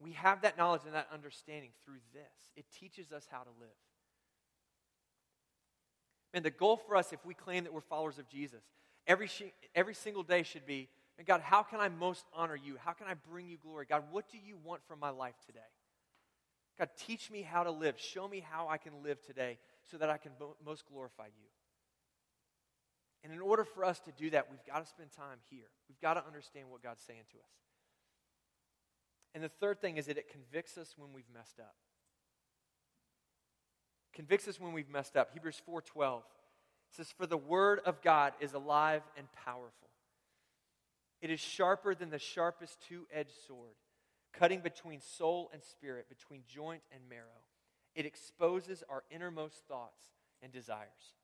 we 0.00 0.12
have 0.12 0.42
that 0.42 0.56
knowledge 0.56 0.82
and 0.86 0.94
that 0.94 1.08
understanding 1.12 1.70
through 1.84 2.00
this. 2.12 2.52
It 2.56 2.66
teaches 2.78 3.12
us 3.12 3.26
how 3.30 3.42
to 3.42 3.50
live. 3.58 3.68
And 6.34 6.44
the 6.44 6.50
goal 6.50 6.76
for 6.76 6.96
us, 6.96 7.12
if 7.12 7.24
we 7.24 7.34
claim 7.34 7.64
that 7.64 7.72
we're 7.72 7.80
followers 7.80 8.18
of 8.18 8.28
Jesus, 8.28 8.62
every, 9.06 9.30
every 9.74 9.94
single 9.94 10.22
day 10.22 10.42
should 10.42 10.66
be 10.66 10.88
and 11.18 11.26
God, 11.26 11.40
how 11.40 11.64
can 11.64 11.80
I 11.80 11.88
most 11.88 12.24
honor 12.32 12.54
you? 12.54 12.76
How 12.82 12.92
can 12.92 13.08
I 13.08 13.14
bring 13.14 13.48
you 13.48 13.58
glory? 13.58 13.86
God, 13.88 14.04
what 14.12 14.30
do 14.30 14.38
you 14.38 14.56
want 14.64 14.82
from 14.86 15.00
my 15.00 15.10
life 15.10 15.34
today? 15.44 15.58
God, 16.78 16.90
teach 16.96 17.28
me 17.28 17.42
how 17.42 17.64
to 17.64 17.72
live. 17.72 17.98
Show 17.98 18.28
me 18.28 18.38
how 18.48 18.68
I 18.68 18.78
can 18.78 19.02
live 19.02 19.20
today 19.20 19.58
so 19.90 19.98
that 19.98 20.08
I 20.08 20.16
can 20.16 20.30
most 20.64 20.86
glorify 20.86 21.26
you. 21.26 21.48
And 23.24 23.32
in 23.32 23.40
order 23.40 23.64
for 23.64 23.84
us 23.84 23.98
to 24.00 24.12
do 24.12 24.30
that, 24.30 24.46
we've 24.48 24.64
got 24.64 24.78
to 24.78 24.88
spend 24.88 25.10
time 25.10 25.38
here. 25.50 25.66
We've 25.88 26.00
got 26.00 26.14
to 26.14 26.24
understand 26.24 26.70
what 26.70 26.84
God's 26.84 27.02
saying 27.02 27.24
to 27.32 27.38
us. 27.38 27.67
And 29.34 29.42
the 29.44 29.48
third 29.48 29.80
thing 29.80 29.96
is 29.96 30.06
that 30.06 30.18
it 30.18 30.28
convicts 30.28 30.78
us 30.78 30.94
when 30.96 31.12
we've 31.12 31.28
messed 31.32 31.60
up. 31.60 31.76
Convicts 34.12 34.48
us 34.48 34.58
when 34.58 34.72
we've 34.72 34.88
messed 34.88 35.16
up. 35.16 35.32
Hebrews 35.32 35.60
4:12 35.60 36.24
says, 36.90 37.12
"For 37.12 37.26
the 37.26 37.36
word 37.36 37.80
of 37.80 38.00
God 38.02 38.34
is 38.40 38.54
alive 38.54 39.08
and 39.16 39.30
powerful." 39.32 39.90
It 41.20 41.30
is 41.30 41.40
sharper 41.40 41.94
than 41.94 42.10
the 42.10 42.18
sharpest 42.18 42.80
two 42.80 43.06
edged 43.10 43.36
sword, 43.46 43.76
cutting 44.32 44.60
between 44.60 45.00
soul 45.00 45.50
and 45.52 45.62
spirit, 45.62 46.08
between 46.08 46.44
joint 46.46 46.82
and 46.90 47.08
marrow. 47.08 47.44
It 47.94 48.06
exposes 48.06 48.82
our 48.84 49.04
innermost 49.10 49.64
thoughts 49.66 50.16
and 50.40 50.52
desires. 50.52 51.14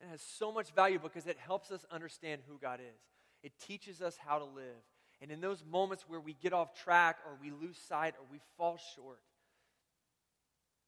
It 0.00 0.06
has 0.06 0.22
so 0.22 0.50
much 0.50 0.70
value 0.70 0.98
because 0.98 1.26
it 1.26 1.38
helps 1.38 1.70
us 1.70 1.84
understand 1.90 2.42
who 2.42 2.58
God 2.58 2.80
is. 2.80 3.00
It 3.42 3.52
teaches 3.58 4.02
us 4.02 4.16
how 4.16 4.38
to 4.38 4.44
live. 4.44 4.82
And 5.22 5.30
in 5.30 5.40
those 5.40 5.64
moments 5.70 6.04
where 6.08 6.20
we 6.20 6.34
get 6.34 6.52
off 6.52 6.74
track 6.74 7.18
or 7.26 7.32
we 7.40 7.50
lose 7.50 7.76
sight 7.76 8.14
or 8.18 8.26
we 8.30 8.40
fall 8.56 8.78
short, 8.94 9.20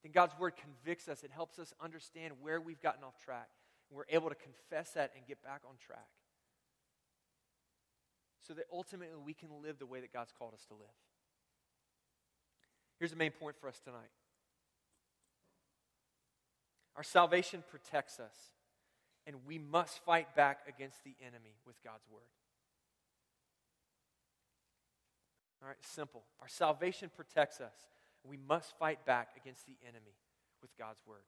then 0.02 0.12
God's 0.12 0.38
word 0.38 0.54
convicts 0.56 1.08
us. 1.08 1.22
It 1.22 1.30
helps 1.30 1.58
us 1.58 1.74
understand 1.80 2.34
where 2.40 2.60
we've 2.60 2.80
gotten 2.80 3.04
off 3.04 3.18
track 3.24 3.48
And 3.90 3.96
we're 3.96 4.04
able 4.08 4.28
to 4.28 4.34
confess 4.34 4.90
that 4.92 5.12
and 5.16 5.26
get 5.26 5.42
back 5.42 5.62
on 5.68 5.76
track. 5.84 6.08
So 8.46 8.54
that 8.54 8.64
ultimately 8.72 9.20
we 9.24 9.34
can 9.34 9.48
live 9.62 9.78
the 9.78 9.86
way 9.86 10.00
that 10.00 10.12
God's 10.12 10.32
called 10.36 10.54
us 10.54 10.64
to 10.66 10.74
live. 10.74 10.88
Here's 12.98 13.10
the 13.10 13.16
main 13.16 13.30
point 13.30 13.56
for 13.60 13.68
us 13.68 13.80
tonight 13.84 14.10
our 16.94 17.02
salvation 17.02 17.64
protects 17.70 18.20
us, 18.20 18.36
and 19.26 19.36
we 19.46 19.58
must 19.58 20.04
fight 20.04 20.36
back 20.36 20.58
against 20.68 21.04
the 21.04 21.14
enemy 21.26 21.56
with 21.66 21.82
God's 21.82 22.04
word. 22.12 22.22
All 25.62 25.68
right, 25.68 25.76
simple. 25.80 26.24
Our 26.40 26.48
salvation 26.48 27.10
protects 27.14 27.60
us. 27.60 27.74
We 28.24 28.36
must 28.48 28.76
fight 28.78 29.04
back 29.06 29.28
against 29.40 29.66
the 29.66 29.76
enemy 29.86 30.16
with 30.60 30.76
God's 30.76 31.00
word. 31.06 31.22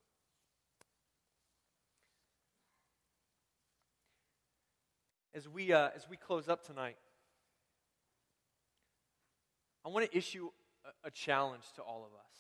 as 5.35 5.49
we, 5.49 5.73
uh, 5.73 5.91
as 5.97 6.09
we 6.09 6.17
close 6.17 6.49
up 6.49 6.65
tonight, 6.65 6.97
I 9.85 9.89
want 9.89 10.11
to 10.11 10.17
issue 10.17 10.49
a, 10.85 11.09
a 11.09 11.11
challenge 11.11 11.65
to 11.77 11.83
all 11.83 12.05
of 12.05 12.13
us. 12.19 12.37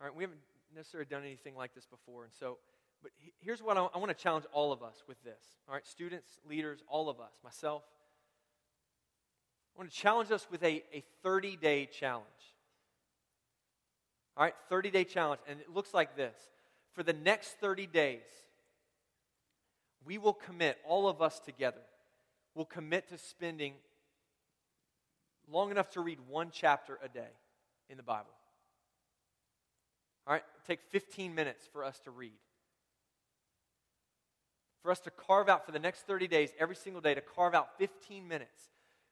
All 0.00 0.06
right, 0.06 0.16
we 0.16 0.22
haven't 0.22 0.40
necessarily 0.74 1.08
done 1.10 1.24
anything 1.24 1.56
like 1.56 1.74
this 1.74 1.86
before, 1.86 2.24
and 2.24 2.32
so, 2.32 2.58
but 3.02 3.10
here's 3.40 3.62
what 3.62 3.76
I, 3.76 3.86
I 3.94 3.98
want 3.98 4.16
to 4.16 4.22
challenge 4.22 4.44
all 4.52 4.72
of 4.72 4.82
us 4.82 5.02
with 5.08 5.22
this. 5.24 5.42
All 5.68 5.74
right, 5.74 5.86
students, 5.86 6.38
leaders, 6.48 6.82
all 6.88 7.08
of 7.08 7.20
us, 7.20 7.32
myself. 7.42 7.82
I 9.78 9.82
want 9.82 9.92
to 9.92 9.96
challenge 9.96 10.32
us 10.32 10.44
with 10.50 10.64
a, 10.64 10.82
a 10.92 11.04
30 11.22 11.54
day 11.54 11.86
challenge. 11.86 12.26
All 14.36 14.42
right, 14.42 14.54
30 14.68 14.90
day 14.90 15.04
challenge. 15.04 15.40
And 15.48 15.60
it 15.60 15.72
looks 15.72 15.94
like 15.94 16.16
this. 16.16 16.34
For 16.94 17.04
the 17.04 17.12
next 17.12 17.60
30 17.60 17.86
days, 17.86 18.18
we 20.04 20.18
will 20.18 20.32
commit, 20.32 20.78
all 20.84 21.08
of 21.08 21.22
us 21.22 21.38
together, 21.38 21.82
will 22.56 22.64
commit 22.64 23.08
to 23.10 23.18
spending 23.18 23.74
long 25.48 25.70
enough 25.70 25.90
to 25.90 26.00
read 26.00 26.18
one 26.28 26.48
chapter 26.52 26.98
a 27.00 27.08
day 27.08 27.30
in 27.88 27.96
the 27.96 28.02
Bible. 28.02 28.26
All 30.26 30.32
right, 30.32 30.42
take 30.66 30.80
15 30.90 31.36
minutes 31.36 31.68
for 31.72 31.84
us 31.84 32.00
to 32.00 32.10
read. 32.10 32.32
For 34.82 34.90
us 34.90 34.98
to 35.00 35.10
carve 35.10 35.48
out 35.48 35.64
for 35.64 35.70
the 35.70 35.78
next 35.78 36.00
30 36.00 36.26
days, 36.26 36.50
every 36.58 36.74
single 36.74 37.00
day, 37.00 37.14
to 37.14 37.20
carve 37.20 37.54
out 37.54 37.78
15 37.78 38.26
minutes 38.26 38.70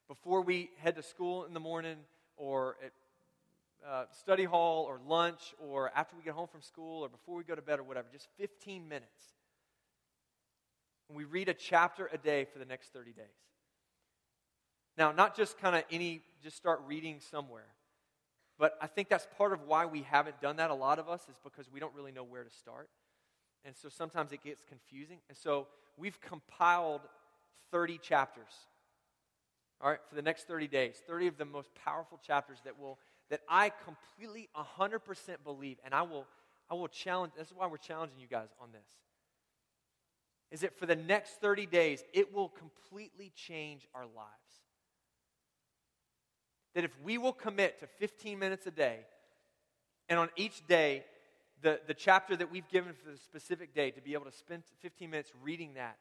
before 0.08 0.42
we 0.42 0.70
head 0.78 0.96
to 0.96 1.02
school 1.02 1.44
in 1.44 1.54
the 1.54 1.60
morning 1.60 1.96
or 2.36 2.76
at 2.84 2.92
uh, 3.88 4.04
study 4.12 4.44
hall 4.44 4.84
or 4.84 5.00
lunch 5.06 5.54
or 5.58 5.90
after 5.94 6.16
we 6.16 6.22
get 6.22 6.34
home 6.34 6.48
from 6.48 6.62
school 6.62 7.04
or 7.04 7.08
before 7.08 7.36
we 7.36 7.44
go 7.44 7.54
to 7.54 7.62
bed 7.62 7.78
or 7.78 7.82
whatever. 7.82 8.08
Just 8.12 8.28
15 8.38 8.88
minutes 8.88 9.36
and 11.08 11.16
we 11.16 11.24
read 11.24 11.48
a 11.48 11.54
chapter 11.54 12.08
a 12.12 12.18
day 12.18 12.46
for 12.52 12.58
the 12.58 12.64
next 12.64 12.92
30 12.92 13.12
days. 13.12 13.24
Now, 14.98 15.12
not 15.12 15.36
just 15.36 15.58
kind 15.58 15.76
of 15.76 15.84
any, 15.90 16.22
just 16.42 16.56
start 16.56 16.82
reading 16.86 17.20
somewhere. 17.20 17.66
But 18.58 18.76
I 18.80 18.86
think 18.86 19.08
that's 19.08 19.26
part 19.36 19.52
of 19.52 19.62
why 19.66 19.84
we 19.86 20.02
haven't 20.02 20.40
done 20.40 20.56
that, 20.56 20.70
a 20.70 20.74
lot 20.74 20.98
of 20.98 21.08
us, 21.08 21.22
is 21.28 21.36
because 21.44 21.70
we 21.70 21.78
don't 21.78 21.94
really 21.94 22.12
know 22.12 22.24
where 22.24 22.42
to 22.42 22.50
start. 22.50 22.88
And 23.64 23.76
so 23.76 23.88
sometimes 23.88 24.32
it 24.32 24.42
gets 24.42 24.64
confusing. 24.64 25.18
And 25.28 25.36
so 25.36 25.66
we've 25.96 26.18
compiled 26.20 27.02
30 27.70 27.98
chapters, 27.98 28.52
all 29.80 29.90
right, 29.90 30.00
for 30.08 30.14
the 30.14 30.22
next 30.22 30.46
30 30.46 30.68
days. 30.68 31.02
30 31.06 31.26
of 31.26 31.38
the 31.38 31.44
most 31.44 31.70
powerful 31.84 32.18
chapters 32.26 32.58
that 32.64 32.78
will, 32.78 32.98
that 33.30 33.40
I 33.48 33.70
completely 33.84 34.48
100% 34.56 35.00
believe. 35.44 35.78
And 35.84 35.94
I 35.94 36.02
will, 36.02 36.26
I 36.70 36.74
will 36.74 36.88
challenge, 36.88 37.32
this 37.36 37.48
is 37.48 37.54
why 37.54 37.66
we're 37.66 37.76
challenging 37.76 38.18
you 38.18 38.26
guys 38.26 38.48
on 38.60 38.72
this 38.72 38.86
is 40.50 40.60
that 40.60 40.78
for 40.78 40.86
the 40.86 40.96
next 40.96 41.40
30 41.40 41.66
days, 41.66 42.04
it 42.12 42.32
will 42.32 42.48
completely 42.48 43.32
change 43.34 43.86
our 43.94 44.04
lives. 44.04 44.30
That 46.74 46.84
if 46.84 46.92
we 47.02 47.18
will 47.18 47.32
commit 47.32 47.80
to 47.80 47.86
15 47.86 48.38
minutes 48.38 48.66
a 48.66 48.70
day, 48.70 49.00
and 50.08 50.18
on 50.18 50.28
each 50.36 50.66
day, 50.66 51.04
the, 51.62 51.80
the 51.86 51.94
chapter 51.94 52.36
that 52.36 52.50
we've 52.50 52.68
given 52.68 52.92
for 52.92 53.10
the 53.10 53.16
specific 53.16 53.74
day, 53.74 53.90
to 53.90 54.00
be 54.00 54.12
able 54.12 54.26
to 54.26 54.32
spend 54.32 54.62
15 54.80 55.10
minutes 55.10 55.32
reading 55.42 55.74
that, 55.74 55.96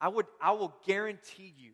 I, 0.00 0.08
would, 0.08 0.26
I 0.40 0.52
will 0.52 0.74
guarantee 0.86 1.52
you 1.58 1.72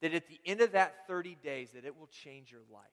that 0.00 0.14
at 0.14 0.28
the 0.28 0.40
end 0.44 0.60
of 0.60 0.72
that 0.72 1.06
30 1.06 1.36
days, 1.42 1.70
that 1.74 1.84
it 1.84 1.98
will 1.98 2.08
change 2.08 2.50
your 2.50 2.62
life. 2.72 2.84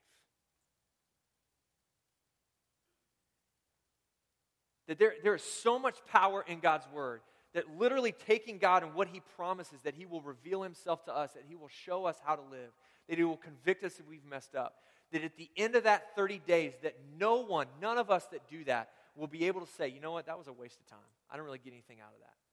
That 4.88 4.98
there, 4.98 5.14
there 5.22 5.34
is 5.34 5.42
so 5.42 5.78
much 5.78 5.96
power 6.06 6.44
in 6.46 6.60
God's 6.60 6.86
word 6.92 7.20
that 7.54 7.78
literally 7.78 8.12
taking 8.12 8.58
God 8.58 8.82
and 8.82 8.94
what 8.94 9.08
He 9.08 9.20
promises, 9.36 9.80
that 9.84 9.94
He 9.94 10.06
will 10.06 10.22
reveal 10.22 10.62
Himself 10.62 11.04
to 11.06 11.16
us, 11.16 11.32
that 11.32 11.44
He 11.48 11.54
will 11.54 11.68
show 11.68 12.04
us 12.04 12.16
how 12.24 12.36
to 12.36 12.42
live, 12.42 12.70
that 13.08 13.18
He 13.18 13.24
will 13.24 13.36
convict 13.36 13.84
us 13.84 13.98
if 13.98 14.08
we've 14.08 14.24
messed 14.24 14.54
up. 14.54 14.76
That 15.12 15.24
at 15.24 15.36
the 15.36 15.48
end 15.56 15.74
of 15.74 15.84
that 15.84 16.14
30 16.16 16.40
days, 16.46 16.74
that 16.82 16.96
no 17.18 17.36
one, 17.36 17.66
none 17.80 17.96
of 17.96 18.10
us 18.10 18.26
that 18.32 18.48
do 18.48 18.64
that, 18.64 18.90
will 19.16 19.26
be 19.26 19.46
able 19.46 19.60
to 19.60 19.72
say, 19.72 19.88
you 19.88 20.00
know 20.00 20.12
what, 20.12 20.26
that 20.26 20.38
was 20.38 20.46
a 20.46 20.52
waste 20.52 20.78
of 20.78 20.86
time. 20.86 20.98
I 21.30 21.36
don't 21.36 21.44
really 21.44 21.58
get 21.58 21.72
anything 21.72 21.98
out 22.00 22.12
of 22.12 22.20
that. 22.20 22.47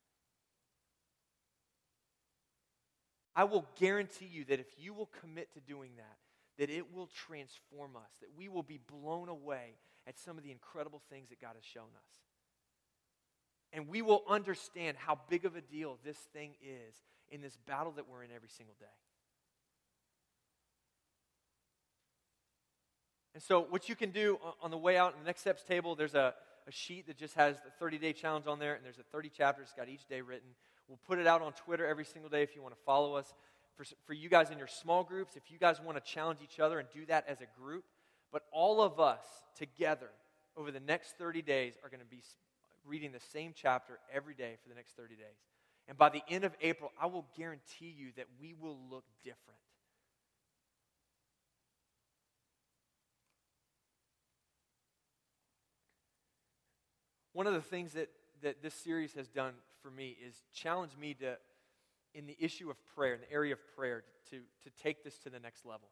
I 3.36 3.44
will 3.44 3.66
guarantee 3.80 4.30
you 4.32 4.46
that 4.46 4.60
if 4.60 4.68
you 4.78 4.94
will 4.94 5.10
commit 5.22 5.54
to 5.54 5.60
doing 5.60 5.92
that, 5.98 6.18
that 6.58 6.70
it 6.70 6.94
will 6.94 7.10
transform 7.28 7.96
us, 7.98 8.12
that 8.22 8.30
we 8.38 8.48
will 8.48 8.64
be 8.64 8.80
blown 8.90 9.28
away 9.28 9.76
at 10.08 10.18
some 10.18 10.38
of 10.38 10.44
the 10.44 10.52
incredible 10.52 11.02
things 11.10 11.30
that 11.30 11.42
God 11.42 11.56
has 11.56 11.66
shown 11.66 11.84
us. 11.84 12.16
And 13.74 13.90
we 13.90 14.02
will 14.02 14.24
understand 14.30 14.96
how 14.98 15.20
big 15.30 15.44
of 15.44 15.56
a 15.56 15.62
deal 15.62 15.98
this 16.06 16.18
thing 16.18 16.52
is 16.62 16.96
in 17.30 17.42
this 17.42 17.58
battle 17.68 17.92
that 17.94 18.08
we're 18.08 18.24
in 18.24 18.30
every 18.34 18.48
single 18.48 18.76
day. 18.80 18.86
And 23.34 23.44
so, 23.44 23.68
what 23.70 23.90
you 23.90 23.96
can 23.96 24.12
do 24.12 24.40
on 24.62 24.72
the 24.72 24.78
way 24.78 24.96
out 24.96 25.14
in 25.14 25.20
the 25.20 25.26
next 25.26 25.42
steps 25.42 25.62
table, 25.62 25.94
there's 25.94 26.16
a, 26.16 26.34
a 26.68 26.72
sheet 26.72 27.08
that 27.08 27.18
just 27.18 27.34
has 27.34 27.58
the 27.58 27.70
30 27.80 27.98
day 27.98 28.14
challenge 28.14 28.48
on 28.48 28.60
there, 28.60 28.76
and 28.76 28.86
there's 28.86 28.98
a 28.98 29.04
30 29.12 29.28
chapters, 29.28 29.74
got 29.76 29.90
each 29.90 30.08
day 30.08 30.22
written. 30.22 30.48
We'll 30.88 31.00
put 31.08 31.20
it 31.20 31.28
out 31.28 31.42
on 31.42 31.54
Twitter 31.54 31.86
every 31.86 32.06
single 32.06 32.30
day 32.30 32.44
if 32.44 32.56
you 32.56 32.62
want 32.62 32.76
to 32.76 32.82
follow 32.86 33.16
us. 33.16 33.34
For, 33.76 33.86
for 34.06 34.14
you 34.14 34.30
guys 34.30 34.52
in 34.52 34.58
your 34.58 34.68
small 34.68 35.04
groups, 35.04 35.36
if 35.36 35.52
you 35.52 35.58
guys 35.58 35.82
want 35.82 35.98
to 35.98 36.04
challenge 36.04 36.40
each 36.44 36.60
other 36.60 36.80
and 36.80 36.88
do 36.94 37.06
that 37.08 37.26
as 37.28 37.42
a 37.42 37.62
group, 37.62 37.84
but 38.32 38.44
all 38.52 38.82
of 38.82 39.00
us 39.00 39.24
together 39.58 40.10
over 40.56 40.72
the 40.72 40.80
next 40.80 41.18
30 41.18 41.42
days 41.42 41.74
are 41.84 41.90
going 41.90 42.00
to 42.00 42.06
be 42.06 42.22
reading 42.86 43.12
the 43.12 43.20
same 43.20 43.54
chapter 43.56 44.00
every 44.14 44.34
day 44.34 44.58
for 44.62 44.70
the 44.70 44.76
next 44.76 44.96
30 44.96 45.16
days. 45.16 45.26
And 45.88 45.98
by 45.98 46.10
the 46.10 46.22
end 46.30 46.44
of 46.44 46.56
April, 46.62 46.92
I 47.00 47.08
will 47.08 47.26
guarantee 47.38 47.94
you 47.96 48.12
that 48.18 48.26
we 48.40 48.54
will 48.60 48.78
look 48.90 49.04
different. 49.24 49.60
One 57.34 57.48
of 57.48 57.54
the 57.54 57.62
things 57.62 57.94
that, 57.94 58.10
that 58.44 58.64
this 58.64 58.74
series 58.74 59.14
has 59.16 59.28
done 59.28 59.54
for 59.86 59.92
me 59.92 60.18
is 60.26 60.34
challenge 60.52 60.94
me 61.00 61.14
to, 61.14 61.38
in 62.16 62.26
the 62.26 62.36
issue 62.40 62.72
of 62.72 62.78
prayer, 62.96 63.14
in 63.14 63.22
the 63.22 63.32
area 63.32 63.54
of 63.54 63.60
prayer, 63.76 64.04
to, 64.32 64.38
to 64.64 64.70
take 64.82 65.04
this 65.04 65.20
to 65.20 65.30
the 65.30 65.40
next 65.40 65.64
level. 65.64 65.90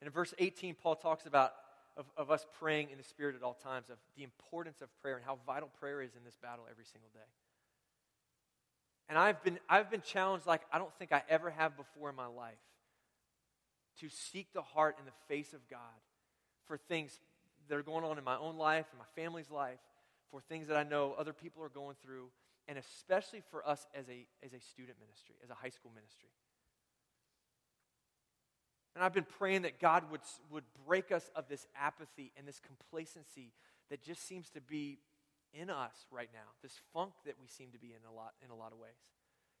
And 0.00 0.06
in 0.06 0.12
verse 0.12 0.34
18, 0.38 0.74
Paul 0.74 0.96
talks 0.96 1.24
about 1.24 1.52
of, 1.96 2.04
of 2.18 2.30
us 2.30 2.44
praying 2.58 2.90
in 2.90 2.98
the 2.98 3.04
Spirit 3.04 3.34
at 3.34 3.42
all 3.42 3.54
times, 3.54 3.88
of 3.88 3.96
the 4.18 4.24
importance 4.24 4.82
of 4.82 4.88
prayer 5.00 5.16
and 5.16 5.24
how 5.24 5.38
vital 5.46 5.70
prayer 5.80 6.02
is 6.02 6.14
in 6.14 6.22
this 6.22 6.36
battle 6.36 6.66
every 6.70 6.84
single 6.84 7.08
day. 7.14 7.30
And 9.08 9.16
I've 9.16 9.42
been, 9.42 9.58
I've 9.66 9.90
been 9.90 10.02
challenged 10.02 10.46
like 10.46 10.60
I 10.70 10.76
don't 10.76 10.92
think 10.98 11.12
I 11.12 11.22
ever 11.30 11.48
have 11.48 11.78
before 11.78 12.10
in 12.10 12.16
my 12.16 12.26
life 12.26 12.54
to 14.00 14.10
seek 14.10 14.52
the 14.52 14.60
heart 14.60 14.96
and 14.98 15.06
the 15.06 15.34
face 15.34 15.54
of 15.54 15.60
God 15.70 15.78
for 16.66 16.76
things 16.76 17.18
that 17.68 17.76
are 17.76 17.82
going 17.82 18.04
on 18.04 18.18
in 18.18 18.24
my 18.24 18.36
own 18.36 18.58
life 18.58 18.84
and 18.90 18.98
my 18.98 19.22
family's 19.22 19.50
life, 19.50 19.78
for 20.30 20.40
things 20.40 20.68
that 20.68 20.76
I 20.76 20.82
know 20.82 21.14
other 21.18 21.32
people 21.32 21.62
are 21.62 21.68
going 21.68 21.96
through, 22.02 22.30
and 22.68 22.78
especially 22.78 23.42
for 23.50 23.66
us 23.66 23.86
as 23.94 24.08
a, 24.08 24.26
as 24.44 24.52
a 24.52 24.60
student 24.60 24.98
ministry, 25.00 25.36
as 25.42 25.50
a 25.50 25.54
high 25.54 25.70
school 25.70 25.92
ministry. 25.94 26.30
And 28.94 29.04
I've 29.04 29.12
been 29.12 29.26
praying 29.38 29.62
that 29.62 29.78
God 29.78 30.10
would, 30.10 30.22
would 30.50 30.64
break 30.86 31.12
us 31.12 31.30
of 31.36 31.48
this 31.48 31.66
apathy 31.76 32.32
and 32.36 32.48
this 32.48 32.60
complacency 32.60 33.52
that 33.90 34.02
just 34.02 34.26
seems 34.26 34.48
to 34.50 34.60
be 34.60 34.98
in 35.52 35.70
us 35.70 36.06
right 36.10 36.30
now, 36.32 36.48
this 36.62 36.80
funk 36.92 37.12
that 37.24 37.34
we 37.40 37.46
seem 37.46 37.70
to 37.72 37.78
be 37.78 37.88
in 37.88 38.08
a 38.10 38.14
lot, 38.14 38.32
in 38.42 38.50
a 38.50 38.56
lot 38.56 38.72
of 38.72 38.78
ways. 38.78 38.96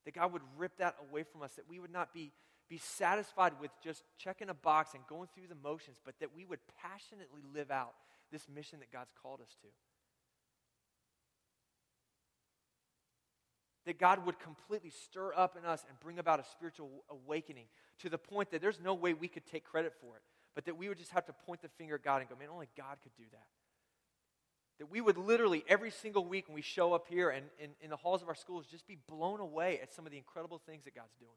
That 0.04 0.14
God 0.14 0.32
would 0.32 0.42
rip 0.56 0.78
that 0.78 0.96
away 1.10 1.22
from 1.22 1.42
us, 1.42 1.52
that 1.56 1.68
we 1.68 1.78
would 1.78 1.92
not 1.92 2.14
be, 2.14 2.32
be 2.68 2.78
satisfied 2.78 3.52
with 3.60 3.70
just 3.84 4.04
checking 4.18 4.48
a 4.48 4.54
box 4.54 4.94
and 4.94 5.02
going 5.06 5.28
through 5.34 5.48
the 5.48 5.54
motions, 5.54 5.98
but 6.04 6.14
that 6.20 6.34
we 6.34 6.44
would 6.44 6.60
passionately 6.80 7.42
live 7.54 7.70
out 7.70 7.94
this 8.32 8.48
mission 8.48 8.78
that 8.80 8.92
God's 8.92 9.12
called 9.20 9.40
us 9.40 9.54
to. 9.60 9.68
That 13.86 13.98
God 13.98 14.26
would 14.26 14.38
completely 14.40 14.90
stir 14.90 15.32
up 15.34 15.56
in 15.56 15.64
us 15.64 15.84
and 15.88 15.98
bring 16.00 16.18
about 16.18 16.40
a 16.40 16.44
spiritual 16.44 16.90
awakening 17.08 17.66
to 18.00 18.10
the 18.10 18.18
point 18.18 18.50
that 18.50 18.60
there's 18.60 18.80
no 18.80 18.92
way 18.92 19.14
we 19.14 19.28
could 19.28 19.46
take 19.46 19.64
credit 19.64 19.92
for 20.00 20.16
it, 20.16 20.22
but 20.54 20.64
that 20.66 20.76
we 20.76 20.88
would 20.88 20.98
just 20.98 21.12
have 21.12 21.24
to 21.26 21.32
point 21.32 21.62
the 21.62 21.68
finger 21.78 21.94
at 21.94 22.02
God 22.02 22.20
and 22.20 22.28
go, 22.28 22.36
man, 22.36 22.48
only 22.52 22.68
God 22.76 22.96
could 23.02 23.14
do 23.16 23.22
that. 23.30 23.46
That 24.80 24.90
we 24.90 25.00
would 25.00 25.16
literally, 25.16 25.64
every 25.68 25.90
single 25.90 26.26
week 26.26 26.48
when 26.48 26.54
we 26.54 26.62
show 26.62 26.92
up 26.92 27.06
here 27.08 27.30
and 27.30 27.46
in, 27.80 27.88
the 27.88 27.96
halls 27.96 28.22
of 28.22 28.28
our 28.28 28.34
schools, 28.34 28.66
just 28.70 28.86
be 28.86 28.98
blown 29.08 29.40
away 29.40 29.78
at 29.80 29.94
some 29.94 30.04
of 30.04 30.12
the 30.12 30.18
incredible 30.18 30.60
things 30.66 30.84
that 30.84 30.94
God's 30.94 31.14
doing. 31.18 31.30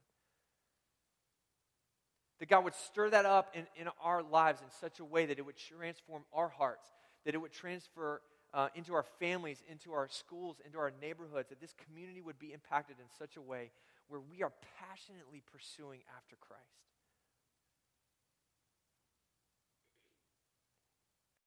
That 2.40 2.50
God 2.50 2.64
would 2.64 2.74
stir 2.74 3.12
that 3.12 3.26
up 3.26 3.54
in, 3.54 3.66
in 3.80 3.88
our 4.02 4.24
lives 4.24 4.62
in 4.62 4.68
such 4.82 5.00
a 5.00 5.06
way 5.06 5.28
that 5.28 5.38
it 5.38 5.46
would 5.46 5.58
transform 5.58 6.24
our 6.34 6.50
hearts, 6.50 6.88
that 7.26 7.36
it 7.36 7.38
would 7.38 7.54
transfer 7.54 8.22
uh, 8.54 8.70
into 8.76 8.94
our 8.94 9.06
families, 9.20 9.62
into 9.70 9.94
our 9.94 10.08
schools, 10.10 10.58
into 10.66 10.78
our 10.78 10.92
neighborhoods, 11.02 11.50
that 11.50 11.62
this 11.62 11.74
community 11.86 12.22
would 12.22 12.40
be 12.40 12.54
impacted 12.54 12.98
in 13.00 13.06
such 13.18 13.38
a 13.38 13.42
way 13.42 13.72
where 14.08 14.20
we 14.20 14.42
are 14.42 14.52
passionately 14.80 15.44
pursuing 15.52 16.00
after 16.18 16.36
Christ. 16.40 16.64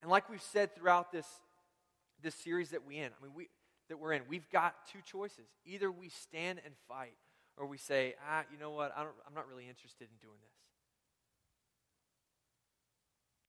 And 0.02 0.10
like 0.10 0.28
we've 0.28 0.42
said 0.42 0.74
throughout 0.74 1.12
this, 1.12 1.26
this 2.22 2.34
series 2.34 2.70
that 2.70 2.86
we 2.86 2.98
in, 2.98 3.06
I 3.06 3.24
mean 3.24 3.32
we 3.34 3.48
that 3.88 3.98
we're 3.98 4.12
in, 4.12 4.22
we've 4.28 4.48
got 4.50 4.74
two 4.90 5.00
choices. 5.04 5.46
Either 5.66 5.90
we 5.90 6.08
stand 6.08 6.60
and 6.64 6.74
fight, 6.88 7.14
or 7.56 7.66
we 7.66 7.76
say, 7.76 8.14
ah, 8.30 8.42
you 8.50 8.58
know 8.58 8.70
what, 8.70 8.92
I 8.96 9.02
I'm 9.02 9.34
not 9.34 9.48
really 9.48 9.68
interested 9.68 10.04
in 10.04 10.16
doing 10.20 10.38
this. 10.40 10.71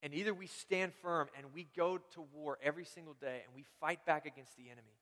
And 0.04 0.14
either 0.14 0.34
we 0.34 0.48
stand 0.48 0.94
firm 1.02 1.30
and 1.38 1.48
we 1.54 1.66
go 1.78 1.98
to 1.98 2.22
war 2.34 2.60
every 2.62 2.84
single 2.84 3.14
day 3.14 3.42
and 3.46 3.56
we 3.56 3.64
fight 3.80 4.06
back 4.06 4.26
against 4.26 4.56
the 4.58 4.70
enemy, 4.70 5.00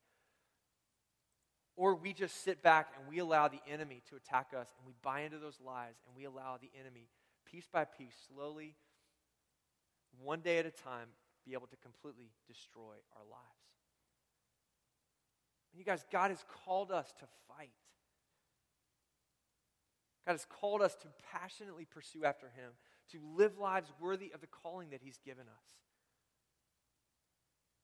or 1.74 1.96
we 1.96 2.12
just 2.12 2.44
sit 2.44 2.62
back 2.62 2.92
and 2.96 3.08
we 3.08 3.18
allow 3.18 3.48
the 3.48 3.60
enemy 3.68 4.00
to 4.10 4.16
attack 4.16 4.52
us 4.56 4.68
and 4.78 4.86
we 4.86 4.94
buy 5.02 5.22
into 5.22 5.38
those 5.38 5.58
lies 5.64 5.96
and 6.06 6.16
we 6.16 6.24
allow 6.24 6.56
the 6.56 6.70
enemy, 6.80 7.08
piece 7.44 7.66
by 7.66 7.84
piece, 7.84 8.14
slowly, 8.32 8.76
one 10.22 10.40
day 10.40 10.58
at 10.58 10.66
a 10.66 10.70
time, 10.70 11.08
be 11.44 11.52
able 11.54 11.66
to 11.66 11.76
completely 11.76 12.30
destroy 12.46 12.94
our 13.16 13.24
lives. 13.28 13.42
And 15.72 15.80
you 15.80 15.84
guys, 15.84 16.04
God 16.12 16.30
has 16.30 16.44
called 16.64 16.92
us 16.92 17.12
to 17.18 17.24
fight. 17.48 17.72
God 20.26 20.32
has 20.32 20.46
called 20.48 20.80
us 20.80 20.94
to 20.96 21.08
passionately 21.32 21.86
pursue 21.86 22.24
after 22.24 22.46
Him 22.46 22.70
to 23.10 23.18
live 23.36 23.58
lives 23.58 23.92
worthy 24.00 24.30
of 24.32 24.40
the 24.40 24.46
calling 24.46 24.90
that 24.90 25.00
He's 25.02 25.18
given 25.24 25.44
us. 25.46 25.64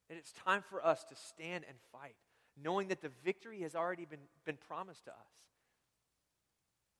And 0.08 0.18
it's 0.18 0.32
time 0.32 0.62
for 0.70 0.84
us 0.84 1.04
to 1.04 1.14
stand 1.14 1.64
and 1.68 1.76
fight, 1.92 2.16
knowing 2.62 2.88
that 2.88 3.02
the 3.02 3.10
victory 3.24 3.60
has 3.60 3.74
already 3.74 4.06
been, 4.06 4.20
been 4.44 4.56
promised 4.56 5.04
to 5.04 5.10
us. 5.10 5.16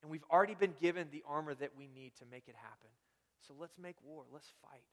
And 0.02 0.10
we've 0.10 0.24
already 0.30 0.54
been 0.54 0.74
given 0.80 1.08
the 1.10 1.24
armor 1.26 1.54
that 1.54 1.70
we 1.76 1.88
need 1.88 2.14
to 2.18 2.24
make 2.30 2.44
it 2.48 2.54
happen. 2.54 2.90
So 3.46 3.54
let's 3.58 3.78
make 3.78 3.96
war. 4.04 4.24
Let's 4.32 4.52
fight. 4.62 4.84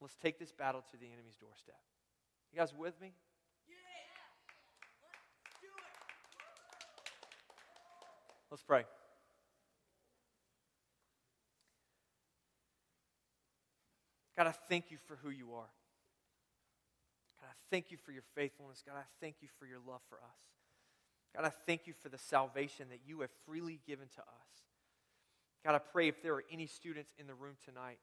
Let's 0.00 0.16
take 0.16 0.38
this 0.38 0.52
battle 0.52 0.82
to 0.90 0.96
the 0.98 1.06
enemy's 1.06 1.36
doorstep. 1.36 1.78
You 2.52 2.58
guys 2.58 2.74
with 2.74 3.00
me? 3.00 3.12
Yeah! 3.68 3.74
Let's 5.44 5.56
do 5.60 5.68
it! 5.68 5.84
Let's 8.50 8.62
pray. 8.62 8.84
God, 14.36 14.46
I 14.46 14.52
thank 14.68 14.90
you 14.90 14.98
for 15.06 15.16
who 15.22 15.30
you 15.30 15.54
are. 15.54 15.72
God, 17.40 17.48
I 17.48 17.56
thank 17.70 17.90
you 17.90 17.96
for 17.96 18.12
your 18.12 18.24
faithfulness. 18.34 18.82
God, 18.86 18.96
I 18.96 19.04
thank 19.20 19.36
you 19.40 19.48
for 19.58 19.66
your 19.66 19.78
love 19.86 20.00
for 20.08 20.16
us. 20.16 20.42
God, 21.34 21.44
I 21.44 21.52
thank 21.66 21.86
you 21.86 21.92
for 22.02 22.08
the 22.08 22.18
salvation 22.18 22.88
that 22.90 23.00
you 23.06 23.20
have 23.20 23.30
freely 23.46 23.80
given 23.86 24.08
to 24.14 24.20
us. 24.20 24.56
God, 25.64 25.74
I 25.74 25.78
pray 25.78 26.08
if 26.08 26.22
there 26.22 26.34
are 26.34 26.44
any 26.50 26.66
students 26.66 27.12
in 27.18 27.26
the 27.26 27.34
room 27.34 27.56
tonight 27.64 27.98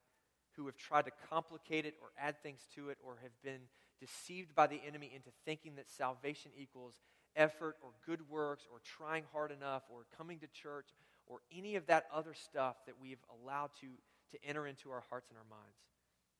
who 0.55 0.65
have 0.65 0.77
tried 0.77 1.05
to 1.05 1.11
complicate 1.29 1.85
it 1.85 1.95
or 2.01 2.09
add 2.17 2.41
things 2.43 2.67
to 2.75 2.89
it 2.89 2.97
or 3.03 3.17
have 3.23 3.31
been 3.43 3.61
deceived 3.99 4.53
by 4.53 4.67
the 4.67 4.81
enemy 4.85 5.11
into 5.15 5.29
thinking 5.45 5.75
that 5.75 5.89
salvation 5.89 6.51
equals 6.57 6.95
effort 7.35 7.77
or 7.81 7.89
good 8.05 8.29
works 8.29 8.65
or 8.71 8.79
trying 8.83 9.23
hard 9.31 9.51
enough 9.51 9.83
or 9.89 10.05
coming 10.15 10.39
to 10.39 10.47
church 10.47 10.89
or 11.25 11.39
any 11.55 11.75
of 11.75 11.87
that 11.87 12.05
other 12.13 12.33
stuff 12.33 12.75
that 12.85 12.95
we've 13.01 13.23
allowed 13.41 13.69
to, 13.79 13.87
to 14.31 14.45
enter 14.47 14.67
into 14.67 14.91
our 14.91 15.03
hearts 15.09 15.29
and 15.29 15.37
our 15.37 15.45
minds. 15.49 15.92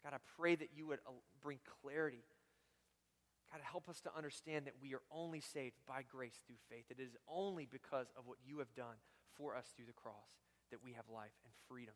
God, 0.04 0.14
I 0.14 0.22
pray 0.38 0.56
that 0.56 0.70
you 0.76 0.88
would 0.88 1.00
uh, 1.08 1.12
bring 1.42 1.60
clarity. 1.82 2.24
God, 3.52 3.62
help 3.64 3.88
us 3.88 4.02
to 4.02 4.10
understand 4.18 4.66
that 4.66 4.74
we 4.82 4.94
are 4.94 5.02
only 5.12 5.40
saved 5.40 5.76
by 5.88 6.02
grace 6.10 6.40
through 6.46 6.58
faith. 6.70 6.86
It 6.90 7.02
is 7.02 7.16
only 7.28 7.68
because 7.70 8.08
of 8.18 8.26
what 8.26 8.38
you 8.46 8.60
have 8.60 8.74
done 8.76 8.98
for 9.38 9.56
us 9.56 9.66
through 9.76 9.86
the 9.86 9.94
cross 9.94 10.42
that 10.72 10.84
we 10.84 10.94
have 10.94 11.06
life 11.14 11.32
and 11.46 11.54
freedom. 11.70 11.94